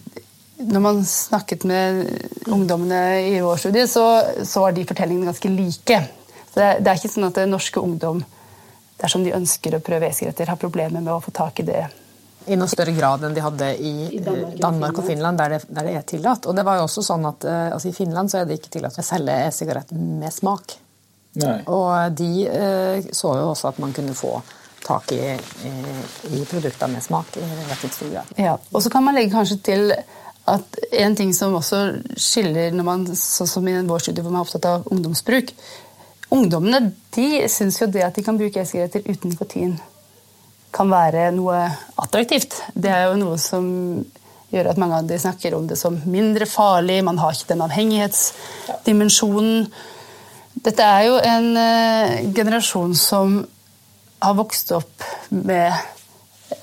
Når 0.58 0.82
man 0.84 0.98
snakket 1.08 1.64
med 1.68 2.02
ungdommene 2.50 3.02
i 3.28 3.38
vår 3.40 3.60
studie, 3.62 3.86
så, 3.88 4.04
så 4.44 4.64
var 4.64 4.74
de 4.74 4.84
fortellingene 4.88 5.30
ganske 5.30 5.52
like. 5.52 6.00
Så 6.50 6.58
det, 6.58 6.72
det 6.82 6.90
er 6.90 6.98
ikke 6.98 7.12
sånn 7.12 7.28
at 7.28 7.38
det 7.38 7.46
norske 7.48 7.80
ungdom 7.80 8.24
dersom 8.98 9.22
de 9.22 9.34
ønsker 9.36 9.76
å 9.76 9.80
prøve 9.84 10.10
e-sigaretter, 10.10 10.50
har 10.50 10.58
problemer 10.58 10.98
med 10.98 11.12
å 11.14 11.20
få 11.22 11.30
tak 11.34 11.62
i 11.62 11.68
det. 11.68 11.84
I 12.48 12.56
noe 12.58 12.70
større 12.70 12.94
grad 12.96 13.22
enn 13.26 13.34
de 13.36 13.44
hadde 13.44 13.68
i, 13.76 13.92
I 14.16 14.20
Danmark, 14.24 14.58
Danmark, 14.62 14.98
og 14.98 15.06
Finland, 15.06 15.38
der 15.38 15.54
det, 15.54 15.60
der 15.68 15.86
det, 15.86 15.94
er 16.00 16.06
tillatt. 16.08 16.48
Og 16.48 16.56
det 16.56 16.64
var 16.66 16.80
jo 16.80 16.86
også 16.88 17.04
sånn 17.04 17.26
at 17.28 17.44
uh, 17.46 17.74
altså 17.76 17.90
I 17.90 17.96
Finland 17.96 18.32
så 18.32 18.40
er 18.40 18.48
det 18.48 18.58
ikke 18.58 18.72
tillatt 18.78 18.98
å 18.98 19.04
selge 19.04 19.36
e-sigarett 19.44 19.92
med 19.94 20.32
smak. 20.34 20.78
Nei. 21.38 21.58
Og 21.70 22.16
de 22.18 22.30
uh, 22.48 23.10
så 23.14 23.34
jo 23.38 23.50
også 23.52 23.70
at 23.70 23.82
man 23.84 23.92
kunne 23.94 24.16
få 24.18 24.38
tak 24.88 25.12
i, 25.12 25.20
i, 25.68 25.72
i 26.38 26.44
produkter 26.48 26.88
med 26.90 27.04
smak 27.04 27.36
i 27.36 27.44
relativt 27.44 27.98
stor. 27.98 28.16
Ja, 28.40 28.56
og 28.72 28.82
så 28.82 28.92
kan 28.92 29.04
man 29.04 29.18
legge 29.18 29.36
kanskje 29.36 29.60
til 29.68 29.92
at 30.48 30.78
en 30.96 31.16
ting 31.16 31.34
som 31.36 31.58
også 31.58 31.82
skiller 32.16 32.72
når 32.72 32.86
man, 32.86 33.04
sånn 33.12 33.50
som 33.50 33.68
i 33.68 33.76
vår 33.84 34.06
studie 34.06 34.24
hvor 34.24 34.32
man 34.32 34.40
er 34.40 34.48
opptatt 34.48 34.70
av 34.70 34.88
ungdomsbruk, 34.88 35.52
Ungdommene 36.28 36.90
de 37.16 37.48
syns 37.48 37.78
jo 37.80 37.86
det 37.88 38.02
at 38.04 38.18
de 38.18 38.22
kan 38.24 38.36
bruke 38.36 38.60
e-sigaretter 38.60 39.06
uten 39.08 39.30
nikotin, 39.32 39.78
kan 40.74 40.90
være 40.92 41.30
noe 41.32 41.70
attraktivt. 41.96 42.54
Det 42.76 42.90
er 42.92 43.06
jo 43.08 43.16
noe 43.22 43.38
som 43.40 43.64
gjør 44.52 44.68
at 44.72 44.80
mange 44.80 44.96
av 45.00 45.06
de 45.08 45.18
snakker 45.20 45.54
om 45.56 45.66
det 45.68 45.78
som 45.80 46.02
mindre 46.08 46.46
farlig. 46.48 47.04
Man 47.04 47.18
har 47.20 47.32
ikke 47.32 47.52
den 47.54 47.64
avhengighetsdimensjonen. 47.64 49.66
Dette 50.68 50.82
er 50.84 51.02
jo 51.06 51.14
en 51.22 51.56
uh, 51.56 52.32
generasjon 52.36 52.94
som 52.98 53.46
har 54.24 54.38
vokst 54.38 54.72
opp 54.76 55.04
med 55.30 55.72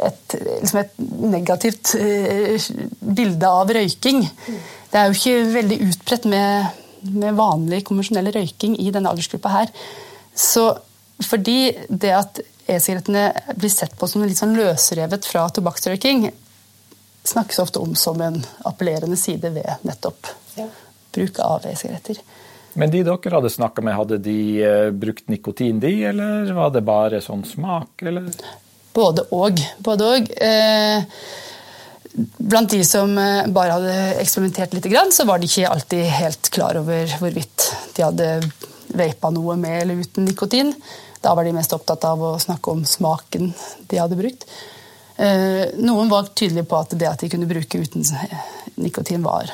et, 0.01 0.35
liksom 0.62 0.81
et 0.81 0.95
negativt 1.35 1.93
uh, 2.00 2.71
bilde 3.00 3.51
av 3.51 3.71
røyking. 3.77 4.25
Det 4.91 5.00
er 5.00 5.07
jo 5.09 5.19
ikke 5.19 5.53
veldig 5.59 5.79
utbredt 5.89 6.27
med 6.31 6.81
med 7.13 7.38
vanlig 7.38 7.83
konvensjonell 7.88 8.31
røyking 8.33 8.77
i 8.81 8.91
denne 8.93 9.12
aldersgruppa 9.12 9.51
her. 9.53 9.71
Så 10.35 10.67
fordi 11.24 11.75
det 11.89 12.13
at 12.15 12.41
e-sigarettene 12.65 13.27
blir 13.55 13.71
sett 13.71 13.95
på 13.97 14.07
som 14.09 14.25
litt 14.25 14.39
sånn 14.39 14.55
løsrevet 14.57 15.27
fra 15.29 15.45
tobakksrøyking, 15.53 16.29
snakkes 17.25 17.62
ofte 17.62 17.81
om 17.81 17.95
som 17.97 18.21
en 18.21 18.41
appellerende 18.69 19.17
side 19.17 19.53
ved 19.53 19.85
nettopp 19.88 20.29
ja. 20.57 20.67
bruk 21.15 21.39
av 21.45 21.65
e-sigaretter. 21.69 22.19
Men 22.75 22.91
de 22.91 23.05
dere 23.08 23.38
hadde 23.38 23.51
snakka 23.53 23.84
med, 23.86 23.96
hadde 23.96 24.20
de 24.24 24.38
uh, 24.62 24.91
brukt 24.91 25.29
nikotin, 25.32 25.79
de, 25.79 25.94
eller 26.12 26.51
var 26.58 26.74
det 26.75 26.84
bare 26.88 27.24
sånn 27.24 27.46
smak, 27.48 28.03
eller? 28.03 28.29
Både 28.96 29.25
og. 29.36 29.60
Både 29.84 30.12
og. 30.15 30.32
Eh, 30.39 31.03
Blant 32.15 32.72
de 32.72 32.79
som 32.88 33.12
eh, 33.20 33.48
bare 33.51 33.75
hadde 33.75 33.96
eksperimentert 34.22 34.75
litt, 34.75 34.88
så 35.12 35.25
var 35.27 35.39
de 35.39 35.50
ikke 35.50 35.67
alltid 35.67 36.05
helt 36.15 36.50
klar 36.53 36.77
over 36.79 37.12
hvorvidt 37.20 37.65
de 37.98 38.05
hadde 38.05 38.29
vapa 38.96 39.32
noe 39.36 39.58
med 39.60 39.82
eller 39.82 40.00
uten 40.00 40.27
nikotin. 40.29 40.72
Da 41.20 41.34
var 41.36 41.44
de 41.44 41.51
mest 41.58 41.74
opptatt 41.75 42.05
av 42.08 42.24
å 42.24 42.38
snakke 42.39 42.72
om 42.72 42.86
smaken 42.88 43.51
de 43.89 44.00
hadde 44.00 44.20
brukt. 44.20 44.48
Eh, 45.17 45.75
noen 45.79 46.12
var 46.12 46.32
tydelige 46.32 46.67
på 46.70 46.79
at 46.79 46.96
det 46.96 47.10
at 47.10 47.24
de 47.24 47.32
kunne 47.32 47.50
bruke 47.50 47.84
uten 47.84 48.08
nikotin, 48.79 49.24
var, 49.24 49.51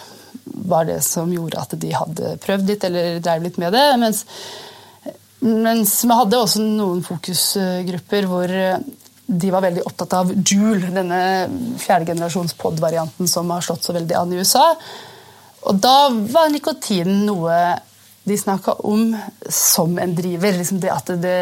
var 0.67 0.87
det 0.89 0.99
som 1.05 1.31
gjorde 1.33 1.61
at 1.61 1.75
de 1.81 1.93
hadde 1.95 2.35
prøvd 2.43 2.69
litt 2.69 2.85
eller 2.87 3.21
drev 3.23 3.45
litt 3.45 3.59
med 3.61 3.73
det. 3.75 3.85
Mens, 4.01 4.23
mens 5.41 5.95
vi 6.05 6.17
hadde 6.17 6.41
også 6.41 6.63
noen 6.65 7.03
fokusgrupper 7.05 8.29
hvor 8.29 8.55
de 9.31 9.51
var 9.53 9.63
veldig 9.63 9.85
opptatt 9.87 10.17
av 10.17 10.33
Joule, 10.35 10.91
denne 10.91 11.21
fjerdegenerasjons 11.79 12.57
pod-varianten 12.59 13.29
som 13.31 13.49
har 13.53 13.63
slått 13.63 13.87
så 13.87 13.95
veldig 13.95 14.17
an 14.17 14.33
i 14.33 14.41
USA. 14.41 14.65
Og 15.69 15.77
da 15.79 16.09
var 16.33 16.51
nikotinen 16.51 17.23
noe 17.29 17.55
de 18.23 18.37
snakka 18.37 18.73
om 18.85 19.15
som 19.49 19.99
en 19.99 20.15
driver. 20.15 20.57
Liksom 20.57 20.81
det 20.81 20.91
at 20.93 21.13
det 21.21 21.37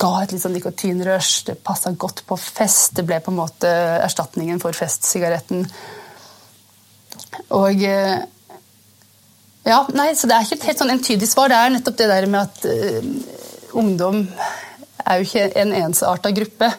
ga 0.00 0.12
et 0.22 0.32
litt 0.32 0.42
sånn 0.44 0.54
nikotinrush, 0.56 1.46
det 1.48 1.58
passa 1.64 1.92
godt 1.92 2.24
på 2.28 2.38
fest. 2.40 2.94
Det 2.96 3.04
ble 3.08 3.20
på 3.20 3.32
en 3.32 3.40
måte 3.42 3.72
erstatningen 4.00 4.62
for 4.62 4.76
festsigaretten. 4.76 5.66
Og 7.58 7.84
eh, 7.84 8.22
Ja, 9.62 9.84
nei, 9.94 10.10
så 10.18 10.26
det 10.26 10.36
er 10.36 10.46
ikke 10.46 10.58
et 10.58 10.68
helt 10.70 10.82
sånn 10.82 10.94
entydig 10.96 11.28
svar. 11.30 11.52
Det 11.52 11.58
er 11.58 11.74
nettopp 11.76 11.98
det 12.00 12.08
der 12.10 12.26
med 12.30 12.40
at 12.42 12.64
uh, 12.66 13.78
ungdom 13.78 14.24
er 15.02 15.20
jo 15.20 15.28
ikke 15.28 15.48
en 15.62 15.74
ensarta 15.84 16.32
gruppe. 16.34 16.72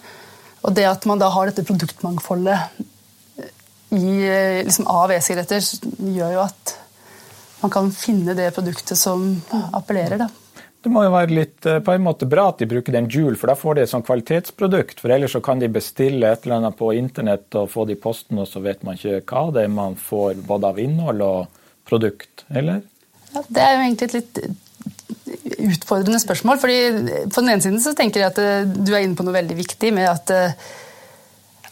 Og 0.63 0.75
det 0.75 0.85
at 0.87 1.07
man 1.07 1.19
da 1.19 1.29
har 1.31 1.49
dette 1.49 1.65
produktmangfoldet 1.67 2.59
i, 3.93 4.13
liksom 4.65 4.87
av 4.89 5.11
e-sigaretter, 5.13 5.63
gjør 6.15 6.37
jo 6.37 6.45
at 6.45 6.77
man 7.63 7.71
kan 7.71 7.91
finne 7.95 8.35
det 8.35 8.49
produktet 8.55 8.99
som 8.99 9.27
appellerer. 9.75 10.23
Da. 10.23 10.29
Det 10.83 10.91
må 10.91 11.05
jo 11.05 11.13
være 11.13 11.31
litt 11.31 11.67
eh, 11.69 11.79
på 11.83 11.93
en 11.95 12.03
måte 12.03 12.27
bra 12.27 12.49
at 12.51 12.59
de 12.59 12.67
bruker 12.67 12.95
den 12.95 13.07
Joule, 13.11 13.37
for 13.39 13.51
da 13.51 13.55
får 13.55 13.77
de 13.77 13.85
et 13.85 13.91
sånt 13.91 14.07
kvalitetsprodukt. 14.07 14.99
For 14.99 15.13
ellers 15.15 15.35
så 15.35 15.39
kan 15.43 15.61
de 15.61 15.71
bestille 15.71 16.27
et 16.27 16.43
eller 16.43 16.59
annet 16.59 16.79
på 16.79 16.91
internett 16.97 17.55
og 17.59 17.69
få 17.71 17.85
det 17.87 17.95
i 17.95 18.01
posten, 18.03 18.41
og 18.43 18.49
så 18.51 18.59
vet 18.63 18.83
man 18.83 18.99
ikke 18.99 19.21
hva 19.29 19.45
det 19.55 19.63
er 19.63 19.71
man 19.71 19.95
får 19.99 20.43
både 20.47 20.73
av 20.73 20.81
innhold 20.83 21.23
og 21.23 21.61
produkt, 21.89 22.45
eller? 22.49 22.83
Ja, 23.33 23.43
det 23.49 23.63
er 23.63 23.73
jo 23.75 23.85
egentlig 23.85 24.09
et 24.09 24.19
litt 24.19 24.43
utfordrende 25.63 26.19
spørsmål. 26.21 26.59
fordi 26.59 26.79
På 27.33 27.41
den 27.41 27.49
ene 27.49 27.61
siden 27.61 27.81
så 27.81 27.95
tenker 27.97 28.21
jeg 28.21 28.33
at 28.33 28.41
eh, 28.43 28.67
du 28.67 28.93
er 28.93 29.03
inne 29.03 29.17
på 29.17 29.25
noe 29.25 29.35
veldig 29.35 29.57
viktig 29.57 29.93
med 29.95 30.09
at, 30.09 30.33
eh, 30.33 30.55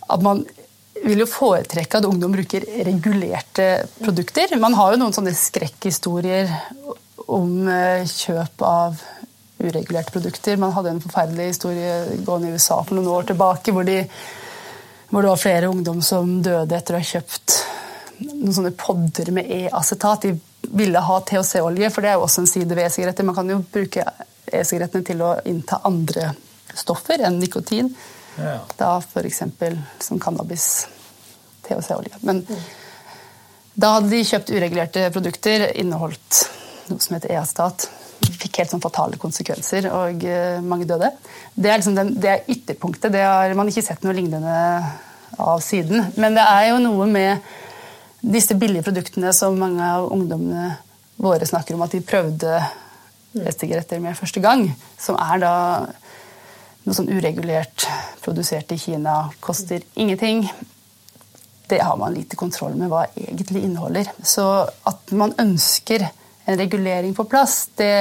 at 0.10 0.26
man 0.26 0.44
vil 1.02 1.24
jo 1.24 1.30
foretrekke 1.30 1.98
at 1.98 2.06
ungdom 2.06 2.34
bruker 2.36 2.66
regulerte 2.86 3.88
produkter. 4.02 4.54
Man 4.62 4.76
har 4.78 4.94
jo 4.94 5.02
noen 5.02 5.16
sånne 5.16 5.34
skrekkhistorier 5.38 6.52
om 7.32 7.68
eh, 7.72 8.06
kjøp 8.10 8.66
av 8.68 9.02
uregulerte 9.62 10.14
produkter. 10.14 10.58
Man 10.58 10.74
hadde 10.76 10.96
en 10.96 11.04
forferdelig 11.04 11.52
historie 11.54 12.22
gående 12.26 12.50
i 12.50 12.56
USA 12.58 12.82
for 12.82 12.98
noen 12.98 13.12
år 13.14 13.30
tilbake 13.30 13.74
hvor, 13.76 13.86
de, 13.88 14.02
hvor 15.10 15.22
det 15.22 15.34
var 15.34 15.42
flere 15.42 15.70
ungdom 15.70 16.02
som 16.06 16.40
døde 16.44 16.78
etter 16.78 16.98
å 16.98 17.02
ha 17.02 17.12
kjøpt 17.14 17.61
noen 18.30 18.56
sånne 18.56 18.74
podder 18.78 19.32
med 19.36 19.50
e-acetat. 19.52 20.28
De 20.28 20.72
ville 20.78 21.02
ha 21.08 21.20
THC-olje, 21.26 21.90
for 21.92 22.04
det 22.06 22.12
er 22.12 22.20
jo 22.20 22.26
også 22.28 22.44
en 22.44 22.50
side 22.50 22.76
ved 22.76 22.86
e-sigaretter. 22.86 23.28
Man 23.28 23.38
kan 23.38 23.50
jo 23.50 23.62
bruke 23.74 24.06
e-sigarettene 24.52 25.08
til 25.08 25.24
å 25.26 25.36
innta 25.50 25.82
andre 25.88 26.32
stoffer 26.78 27.24
enn 27.26 27.40
nikotin. 27.42 27.92
Ja. 28.38 28.60
Da 28.78 28.96
f.eks. 29.02 29.44
som 30.00 30.20
cannabis. 30.22 30.88
THC-olje. 31.68 32.22
Men 32.26 32.44
mm. 32.48 32.62
da 33.74 33.96
hadde 33.98 34.12
de 34.14 34.22
kjøpt 34.28 34.54
uregulerte 34.54 35.08
produkter, 35.14 35.68
inneholdt 35.80 36.46
noe 36.90 37.04
som 37.04 37.16
heter 37.16 37.36
e-acetat. 37.36 37.88
Fikk 38.42 38.62
helt 38.62 38.74
sånn 38.74 38.84
fatale 38.84 39.18
konsekvenser, 39.22 39.88
og 39.94 40.26
uh, 40.26 40.60
mange 40.66 40.88
døde. 40.90 41.12
Det 41.54 41.70
er, 41.70 41.80
liksom 41.80 41.98
den, 41.98 42.14
det 42.22 42.32
er 42.34 42.52
ytterpunktet. 42.52 43.14
Det 43.14 43.24
har 43.26 43.54
man 43.58 43.70
ikke 43.70 43.86
sett 43.86 44.04
noe 44.06 44.16
lignende 44.18 44.56
av 45.42 45.62
siden. 45.64 46.12
Men 46.20 46.38
det 46.38 46.46
er 46.46 46.72
jo 46.72 46.82
noe 46.84 47.08
med 47.10 47.52
disse 48.22 48.56
billige 48.56 48.86
produktene 48.86 49.34
som 49.34 49.58
mange 49.60 49.82
av 49.82 50.12
ungdommene 50.14 50.76
våre 51.22 51.46
snakker 51.46 51.76
om 51.76 51.84
at 51.86 51.94
de 51.96 52.02
prøvde 52.06 52.60
e-sigaretter 53.42 54.02
med 54.04 54.18
første 54.18 54.42
gang, 54.44 54.66
som 55.00 55.18
er 55.22 55.42
da 55.42 55.54
noe 56.82 56.98
sånn 56.98 57.12
uregulert 57.14 57.86
produsert 58.24 58.74
i 58.74 58.80
Kina, 58.82 59.24
koster 59.44 59.84
ingenting. 59.94 60.44
Det 61.70 61.80
har 61.82 61.98
man 61.98 62.14
lite 62.14 62.38
kontroll 62.40 62.76
med 62.76 62.92
hva 62.92 63.06
egentlig 63.16 63.64
inneholder. 63.68 64.10
Så 64.24 64.46
at 64.68 65.14
man 65.16 65.36
ønsker 65.40 66.04
en 66.04 66.58
regulering 66.60 67.14
på 67.16 67.28
plass, 67.30 67.70
det 67.78 67.94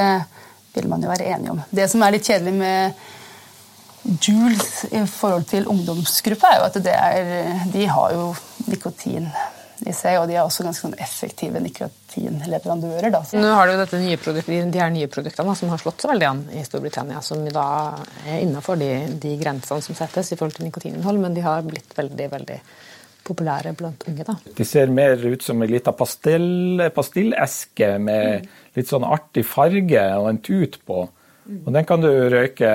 vil 0.74 0.88
man 0.90 1.04
jo 1.04 1.12
være 1.12 1.28
enig 1.36 1.52
om. 1.52 1.62
Det 1.70 1.86
som 1.92 2.02
er 2.02 2.16
litt 2.16 2.26
kjedelig 2.26 2.56
med 2.56 3.06
Jules 4.24 4.86
i 4.90 5.04
forhold 5.04 5.44
til 5.50 5.68
ungdomsgruppa 5.68 6.54
er 6.54 6.60
jo 6.60 6.68
at 6.70 6.78
er, 6.88 7.32
de 7.68 7.86
har 7.86 8.14
jo 8.16 8.30
nikotin 8.66 9.28
i 9.86 9.94
seg, 9.96 10.18
og 10.20 10.28
de 10.28 10.36
er 10.36 10.42
også 10.44 10.64
ganske 10.66 10.84
sånn 10.84 10.98
effektive 11.00 11.62
nikotinleverandører. 11.64 13.10
Da. 13.14 13.22
Nå 13.40 13.52
har 13.56 13.70
du 13.70 13.78
dette 13.80 14.00
nye 14.02 14.18
produktet, 14.20 14.72
de 14.74 14.82
her 14.82 14.92
nye 14.92 15.08
produktene 15.12 15.54
som 15.56 15.72
har 15.72 15.80
slått 15.82 16.04
så 16.04 16.10
veldig 16.12 16.28
an 16.28 16.42
i 16.56 16.64
Storbritannia, 16.66 17.22
som 17.24 17.46
da 17.48 17.66
er 18.26 18.42
innenfor 18.42 18.80
de, 18.80 18.90
de 19.22 19.34
grensene 19.40 19.84
som 19.84 19.98
settes 19.98 20.32
i 20.32 20.38
forhold 20.38 20.58
til 20.58 20.68
nikotininnhold, 20.68 21.20
men 21.22 21.36
de 21.36 21.44
har 21.46 21.64
blitt 21.66 21.96
veldig, 21.96 22.28
veldig 22.34 22.58
populære 23.30 23.72
blant 23.78 24.04
unge. 24.10 24.26
da. 24.26 24.36
De 24.56 24.66
ser 24.66 24.92
mer 24.92 25.20
ut 25.22 25.44
som 25.44 25.62
en 25.62 25.70
liten 25.70 25.96
pastill, 25.96 26.84
pastilleske 26.94 27.94
med 28.02 28.50
litt 28.76 28.90
sånn 28.90 29.06
artig 29.06 29.46
farge 29.48 30.04
og 30.18 30.28
en 30.30 30.44
tut 30.44 30.80
på. 30.88 31.06
Og 31.50 31.72
Den 31.74 31.86
kan 31.88 32.02
du 32.02 32.08
røyke 32.30 32.70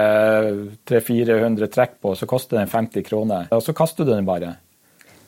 300-400 0.89 1.71
trekk 1.71 1.99
på, 2.03 2.15
så 2.17 2.27
koster 2.27 2.59
den 2.59 2.71
50 2.71 3.05
kroner. 3.07 3.47
Og 3.55 3.63
så 3.63 3.75
kaster 3.77 4.03
du 4.03 4.11
den 4.11 4.27
bare. 4.27 4.57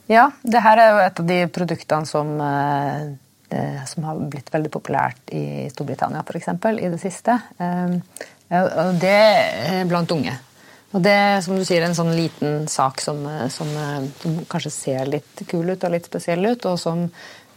Ja, 0.08 0.30
det 0.44 0.64
her 0.64 0.80
er 0.80 0.92
jo 0.94 1.00
et 1.04 1.20
av 1.20 1.28
de 1.28 1.38
produktene 1.52 2.08
som, 2.08 2.30
eh, 2.40 3.84
som 3.86 4.08
har 4.08 4.20
blitt 4.32 4.52
veldig 4.54 4.72
populært 4.72 5.34
i 5.36 5.68
Storbritannia 5.74 6.24
f.eks. 6.24 6.48
i 6.80 6.92
det 6.94 7.00
siste. 7.02 7.36
Eh, 7.60 7.98
og 8.58 9.00
det 9.02 9.18
er 9.18 9.90
blant 9.90 10.12
unge. 10.16 10.38
Og 10.96 11.04
det 11.04 11.44
som 11.44 11.58
du 11.58 11.66
sier, 11.68 11.84
en 11.84 11.96
sånn 11.96 12.14
liten 12.16 12.70
sak 12.72 13.02
som, 13.04 13.20
som, 13.52 13.68
som 14.22 14.38
kanskje 14.48 14.72
ser 14.72 15.10
litt 15.12 15.44
kul 15.50 15.74
ut 15.74 15.84
og 15.84 15.92
litt 15.92 16.08
spesiell 16.08 16.48
ut, 16.48 16.64
og 16.72 16.80
som, 16.80 17.04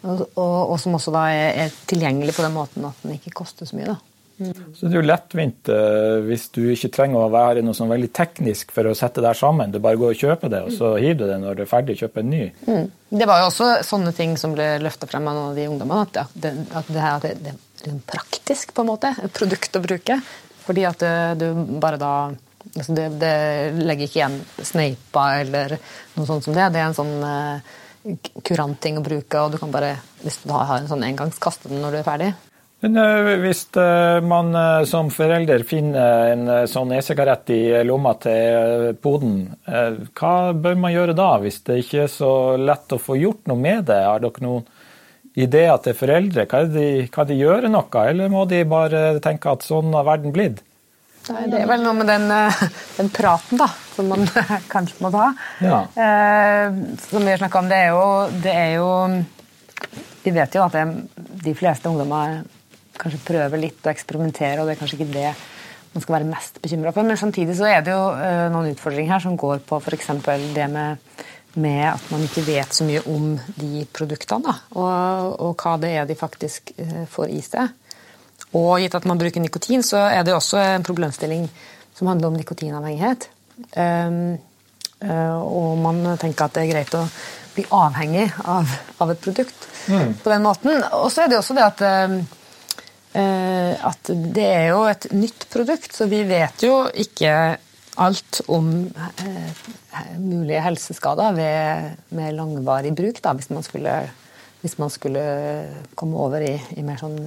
og, 0.03 0.25
og, 0.35 0.57
og 0.75 0.77
som 0.83 0.99
også 0.99 1.15
er, 1.23 1.67
er, 1.69 1.77
tilgjengelig 1.87 2.35
på 2.35 2.43
den 2.43 2.57
måten 2.57 2.89
at 2.91 3.05
den 3.05 3.15
ikke 3.15 3.37
koster 3.45 3.71
så 3.71 3.79
mye. 3.79 3.95
da. 3.95 4.10
Så 4.41 4.87
det 4.87 4.95
er 4.95 4.99
jo 4.99 5.07
lettvint 5.07 5.71
uh, 5.73 6.19
hvis 6.27 6.49
du 6.55 6.63
ikke 6.73 6.91
trenger 6.95 7.23
å 7.23 7.33
være 7.33 7.65
noe 7.65 7.77
sånn 7.77 7.91
veldig 7.93 8.11
teknisk 8.17 8.75
for 8.75 8.89
å 8.89 8.97
sette 8.97 9.23
det 9.25 9.35
sammen. 9.39 9.73
Du 9.73 9.81
bare 9.83 10.01
går 10.01 10.15
og 10.15 10.23
kjøper 10.25 10.53
det, 10.53 10.63
og 10.67 10.75
så 10.75 10.95
hiver 10.97 11.23
du 11.23 11.27
det 11.29 11.39
når 11.43 11.59
du 11.59 11.65
er 11.65 11.71
ferdig 11.71 11.99
kjøper 12.01 12.25
en 12.25 12.33
ny. 12.33 12.43
Mm. 12.67 12.87
Det 13.21 13.27
var 13.29 13.43
jo 13.43 13.49
også 13.51 13.71
sånne 13.87 14.15
ting 14.17 14.37
som 14.41 14.55
ble 14.57 14.69
løfta 14.83 15.09
frem 15.11 15.27
av 15.29 15.37
noen 15.37 15.51
av 15.51 15.59
de 15.59 15.67
ungdommene. 15.71 16.07
At, 16.07 16.37
det, 16.45 16.55
at 16.79 16.93
det, 16.93 17.01
her, 17.05 17.27
det, 17.47 17.97
praktisk, 18.09 18.73
på 18.77 18.85
en 18.85 18.93
måte. 18.93 19.13
Et 19.21 19.35
produkt 19.35 19.77
å 19.77 19.83
bruke. 19.85 20.21
Fordi 20.65 20.87
at 20.87 21.03
du 21.41 21.49
bare 21.83 21.99
da 21.99 22.15
altså 22.77 22.95
det, 22.95 23.07
det, 23.21 23.35
legger 23.81 24.07
ikke 24.07 24.21
igjen 24.21 24.39
sneipa 24.67 25.27
eller 25.41 25.77
noe 26.17 26.29
sånt 26.29 26.47
som 26.47 26.57
det. 26.57 26.69
Det 26.75 26.83
er 26.83 26.89
en 26.89 26.99
sånn 26.99 27.17
uh, 27.25 27.79
kurant 28.47 28.81
ting 28.83 28.99
å 29.01 29.05
bruke, 29.05 29.43
og 29.43 29.55
du 29.55 29.59
kan 29.61 29.73
bare, 29.75 29.97
hvis 30.25 30.41
du 30.45 30.53
har 30.55 30.79
en 30.79 30.89
sånn 30.91 31.05
engangskaste 31.07 31.71
den 31.71 31.83
når 31.85 31.97
du 31.97 32.01
er 32.01 32.07
ferdig. 32.07 32.31
Men 32.81 32.97
eh, 32.97 33.35
hvis 33.43 33.67
eh, 33.77 34.19
man 34.25 34.55
eh, 34.57 34.85
som 34.89 35.11
forelder 35.13 35.65
finner 35.69 36.31
en 36.33 36.69
sånn 36.71 36.95
e-sigarett 36.97 37.53
i 37.53 37.63
lomma 37.85 38.15
til 38.23 38.95
poden, 39.05 39.43
hva 40.17 40.35
bør 40.57 40.79
man 40.81 40.95
gjøre 40.95 41.17
da, 41.17 41.35
hvis 41.43 41.61
det 41.69 41.83
ikke 41.83 42.07
er 42.07 42.13
så 42.13 42.33
lett 42.57 42.97
å 42.97 43.01
få 43.01 43.19
gjort 43.21 43.51
noe 43.51 43.61
med 43.61 43.85
det? 43.91 44.01
Har 44.07 44.25
dere 44.25 44.45
noen 44.47 44.65
ideer 45.37 45.77
til 45.85 45.97
foreldre? 45.97 46.47
Kan 46.49 46.73
de, 46.73 46.87
kan 47.13 47.29
de 47.29 47.37
gjøre 47.37 47.69
noe, 47.69 48.07
eller 48.09 48.33
må 48.33 48.47
de 48.49 48.65
bare 48.69 49.05
tenke 49.23 49.53
at 49.53 49.67
sånn 49.67 49.93
har 49.95 50.09
verden 50.09 50.33
blitt? 50.35 50.65
Nei, 51.31 51.45
det 51.53 51.59
er 51.61 51.69
vel 51.69 51.83
noe 51.85 51.93
med 51.99 52.09
den, 52.09 52.33
den, 52.97 53.11
praten 53.13 53.61
da, 53.61 53.67
som 53.93 54.09
man 54.09 54.25
kanskje 54.73 55.05
må 55.05 55.11
ta. 55.13 55.27
Ja. 55.61 55.83
Eh, 55.93 56.79
som 57.05 57.21
vi 57.21 57.35
har 57.35 57.43
snakka 57.43 57.61
om, 57.61 57.69
det 57.69 57.83
er, 57.85 57.93
jo, 57.93 58.09
det 58.41 58.57
er 58.57 58.73
jo 58.79 58.89
Vi 60.25 60.33
vet 60.33 60.57
jo 60.57 60.65
at 60.65 60.79
det, 60.79 60.87
de 61.45 61.55
fleste 61.57 61.93
ungdommer 61.93 62.41
kanskje 63.01 63.25
prøve 63.25 63.61
litt 63.61 63.81
og 63.85 63.93
eksperimentere, 63.93 64.61
og 64.61 64.69
det 64.69 64.77
er 64.77 64.81
kanskje 64.83 65.01
ikke 65.01 65.15
det 65.15 65.33
man 65.91 66.05
skal 66.05 66.17
være 66.19 66.31
mest 66.31 66.61
bekymra 66.63 66.93
for. 66.95 67.07
Men 67.07 67.19
samtidig 67.19 67.57
så 67.59 67.67
er 67.71 67.83
det 67.87 67.95
jo 67.95 68.05
uh, 68.15 68.47
noen 68.53 68.75
utfordringer 68.75 69.17
her 69.17 69.25
som 69.25 69.39
går 69.41 69.63
på 69.67 69.81
f.eks. 69.81 70.13
det 70.55 70.69
med, 70.71 71.11
med, 71.55 71.83
at 71.91 72.13
man 72.13 72.27
ikke 72.27 72.47
vet 72.47 72.77
så 72.77 72.87
mye 72.87 73.03
om 73.11 73.33
de 73.59 73.85
produktene, 73.93 74.55
og, 74.77 75.41
og, 75.41 75.57
hva 75.59 75.77
det 75.83 75.95
er 75.99 76.07
de 76.09 76.19
faktisk 76.19 76.75
uh, 76.79 77.03
får 77.11 77.35
i 77.35 77.43
seg. 77.45 77.75
Og 78.59 78.79
gitt 78.83 78.95
at 78.99 79.07
man 79.07 79.19
bruker 79.19 79.43
nikotin, 79.43 79.83
så 79.87 80.07
er 80.11 80.25
det 80.27 80.35
også 80.35 80.63
en 80.63 80.87
problemstilling 80.87 81.45
som 81.95 82.09
handler 82.11 82.31
om 82.31 82.39
nikotinavhengighet. 82.39 83.29
Um, 83.77 84.39
uh, 85.05 85.39
og 85.43 85.77
man 85.83 86.03
tenker 86.19 86.47
at 86.47 86.57
det 86.57 86.65
er 86.65 86.73
greit 86.73 86.97
å 86.99 87.05
bli 87.55 87.67
avhengig 87.75 88.29
av, 88.49 88.71
av 89.03 89.11
et 89.13 89.23
produkt 89.23 89.67
mm. 89.91 90.21
på 90.23 90.33
den 90.33 90.47
måten. 90.47 90.83
Og 90.99 91.11
så 91.13 91.25
er 91.25 91.33
det 91.33 91.39
også 91.39 91.59
det 91.59 91.67
at 91.67 91.83
Eh, 91.87 92.40
at 93.13 94.11
det 94.37 94.45
er 94.47 94.69
jo 94.71 94.85
et 94.87 95.09
nytt 95.17 95.49
produkt, 95.51 95.91
så 95.97 96.07
vi 96.07 96.21
vet 96.29 96.63
jo 96.63 96.85
ikke 96.95 97.33
alt 98.01 98.41
om 98.49 98.71
eh, 98.87 99.63
mulige 100.19 100.63
helseskader 100.65 101.35
ved, 101.37 101.91
med 102.17 102.35
langvarig 102.39 102.93
bruk, 102.97 103.21
da, 103.23 103.35
hvis, 103.37 103.51
man 103.51 103.67
skulle, 103.67 103.97
hvis 104.63 104.79
man 104.79 104.93
skulle 104.93 105.25
komme 105.99 106.19
over 106.19 106.45
i, 106.45 106.55
i 106.79 106.87
mer 106.87 107.01
sånn 107.01 107.19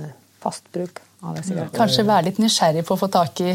fast 0.44 0.66
bruk 0.74 1.02
av 1.24 1.40
sigaretter. 1.42 1.78
Kanskje 1.78 2.08
være 2.08 2.30
litt 2.30 2.42
nysgjerrig 2.42 2.86
på 2.88 2.98
å 2.98 3.02
få 3.04 3.12
tak 3.14 3.44
i 3.44 3.54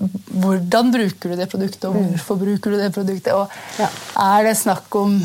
hvordan 0.00 0.92
bruker 0.94 1.32
du 1.32 1.38
det 1.40 1.48
produktet, 1.52 1.88
og 1.88 1.96
mm. 1.96 2.12
hvorfor 2.14 2.38
bruker 2.40 2.72
du 2.72 2.80
det 2.80 2.92
produktet. 2.94 3.34
Og 3.36 3.80
ja. 3.80 3.88
er 4.24 4.46
det 4.48 4.54
snakk 4.60 4.94
om 4.96 5.18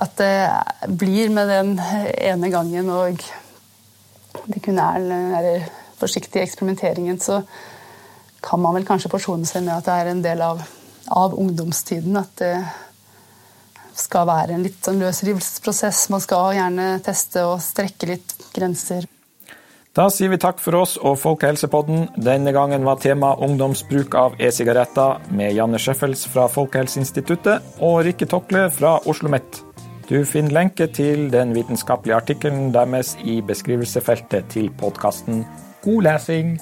at 0.00 0.16
det 0.20 0.90
blir 1.00 1.32
med 1.34 1.48
den 1.50 1.76
ene 1.80 2.50
gangen 2.52 2.90
og 2.92 3.22
det 4.46 4.62
kun 4.64 4.78
er 4.78 4.98
den 5.44 5.68
forsiktige 6.00 6.42
eksperimenteringen, 6.42 7.20
så 7.20 7.42
kan 8.42 8.60
man 8.60 8.74
vel 8.78 8.86
kanskje 8.88 9.12
forsone 9.12 9.48
seg 9.48 9.66
med 9.66 9.76
at 9.76 9.88
det 9.88 9.96
er 9.96 10.10
en 10.12 10.24
del 10.24 10.42
av, 10.44 10.62
av 11.12 11.36
ungdomstiden. 11.36 12.16
At 12.16 12.32
det 12.40 12.54
skal 14.00 14.28
være 14.30 14.56
en 14.56 14.64
litt 14.64 14.80
sånn 14.84 15.00
løsrivelsesprosess. 15.02 16.08
Man 16.12 16.24
skal 16.24 16.54
gjerne 16.56 16.92
teste 17.04 17.44
og 17.48 17.58
strekke 17.64 18.14
litt 18.14 18.36
grenser. 18.56 19.08
Da 19.90 20.04
sier 20.14 20.30
vi 20.30 20.38
takk 20.38 20.60
for 20.62 20.78
oss 20.78 20.92
og 21.02 21.16
Folkehelsepodden. 21.18 22.12
Denne 22.14 22.52
gangen 22.54 22.86
var 22.86 23.00
tema 23.02 23.32
ungdomsbruk 23.42 24.14
av 24.14 24.36
e-sigaretter 24.38 25.32
med 25.34 25.56
Janne 25.56 25.80
Schøffels 25.82 26.28
fra 26.30 26.46
Folkehelseinstituttet 26.48 27.82
og 27.82 28.04
Rikke 28.06 28.30
Tokle 28.30 28.68
fra 28.70 29.00
Oslo 29.00 29.10
OsloMet. 29.10 29.64
Du 30.10 30.24
finner 30.26 30.50
lenke 30.50 30.88
til 30.90 31.28
den 31.30 31.52
vitenskapelige 31.54 32.16
artikkelen 32.16 32.72
deres 32.74 33.12
i 33.22 33.36
beskrivelsefeltet 33.46 34.48
til 34.50 34.70
podkasten. 34.80 35.44
God 35.84 36.02
lesing! 36.02 36.56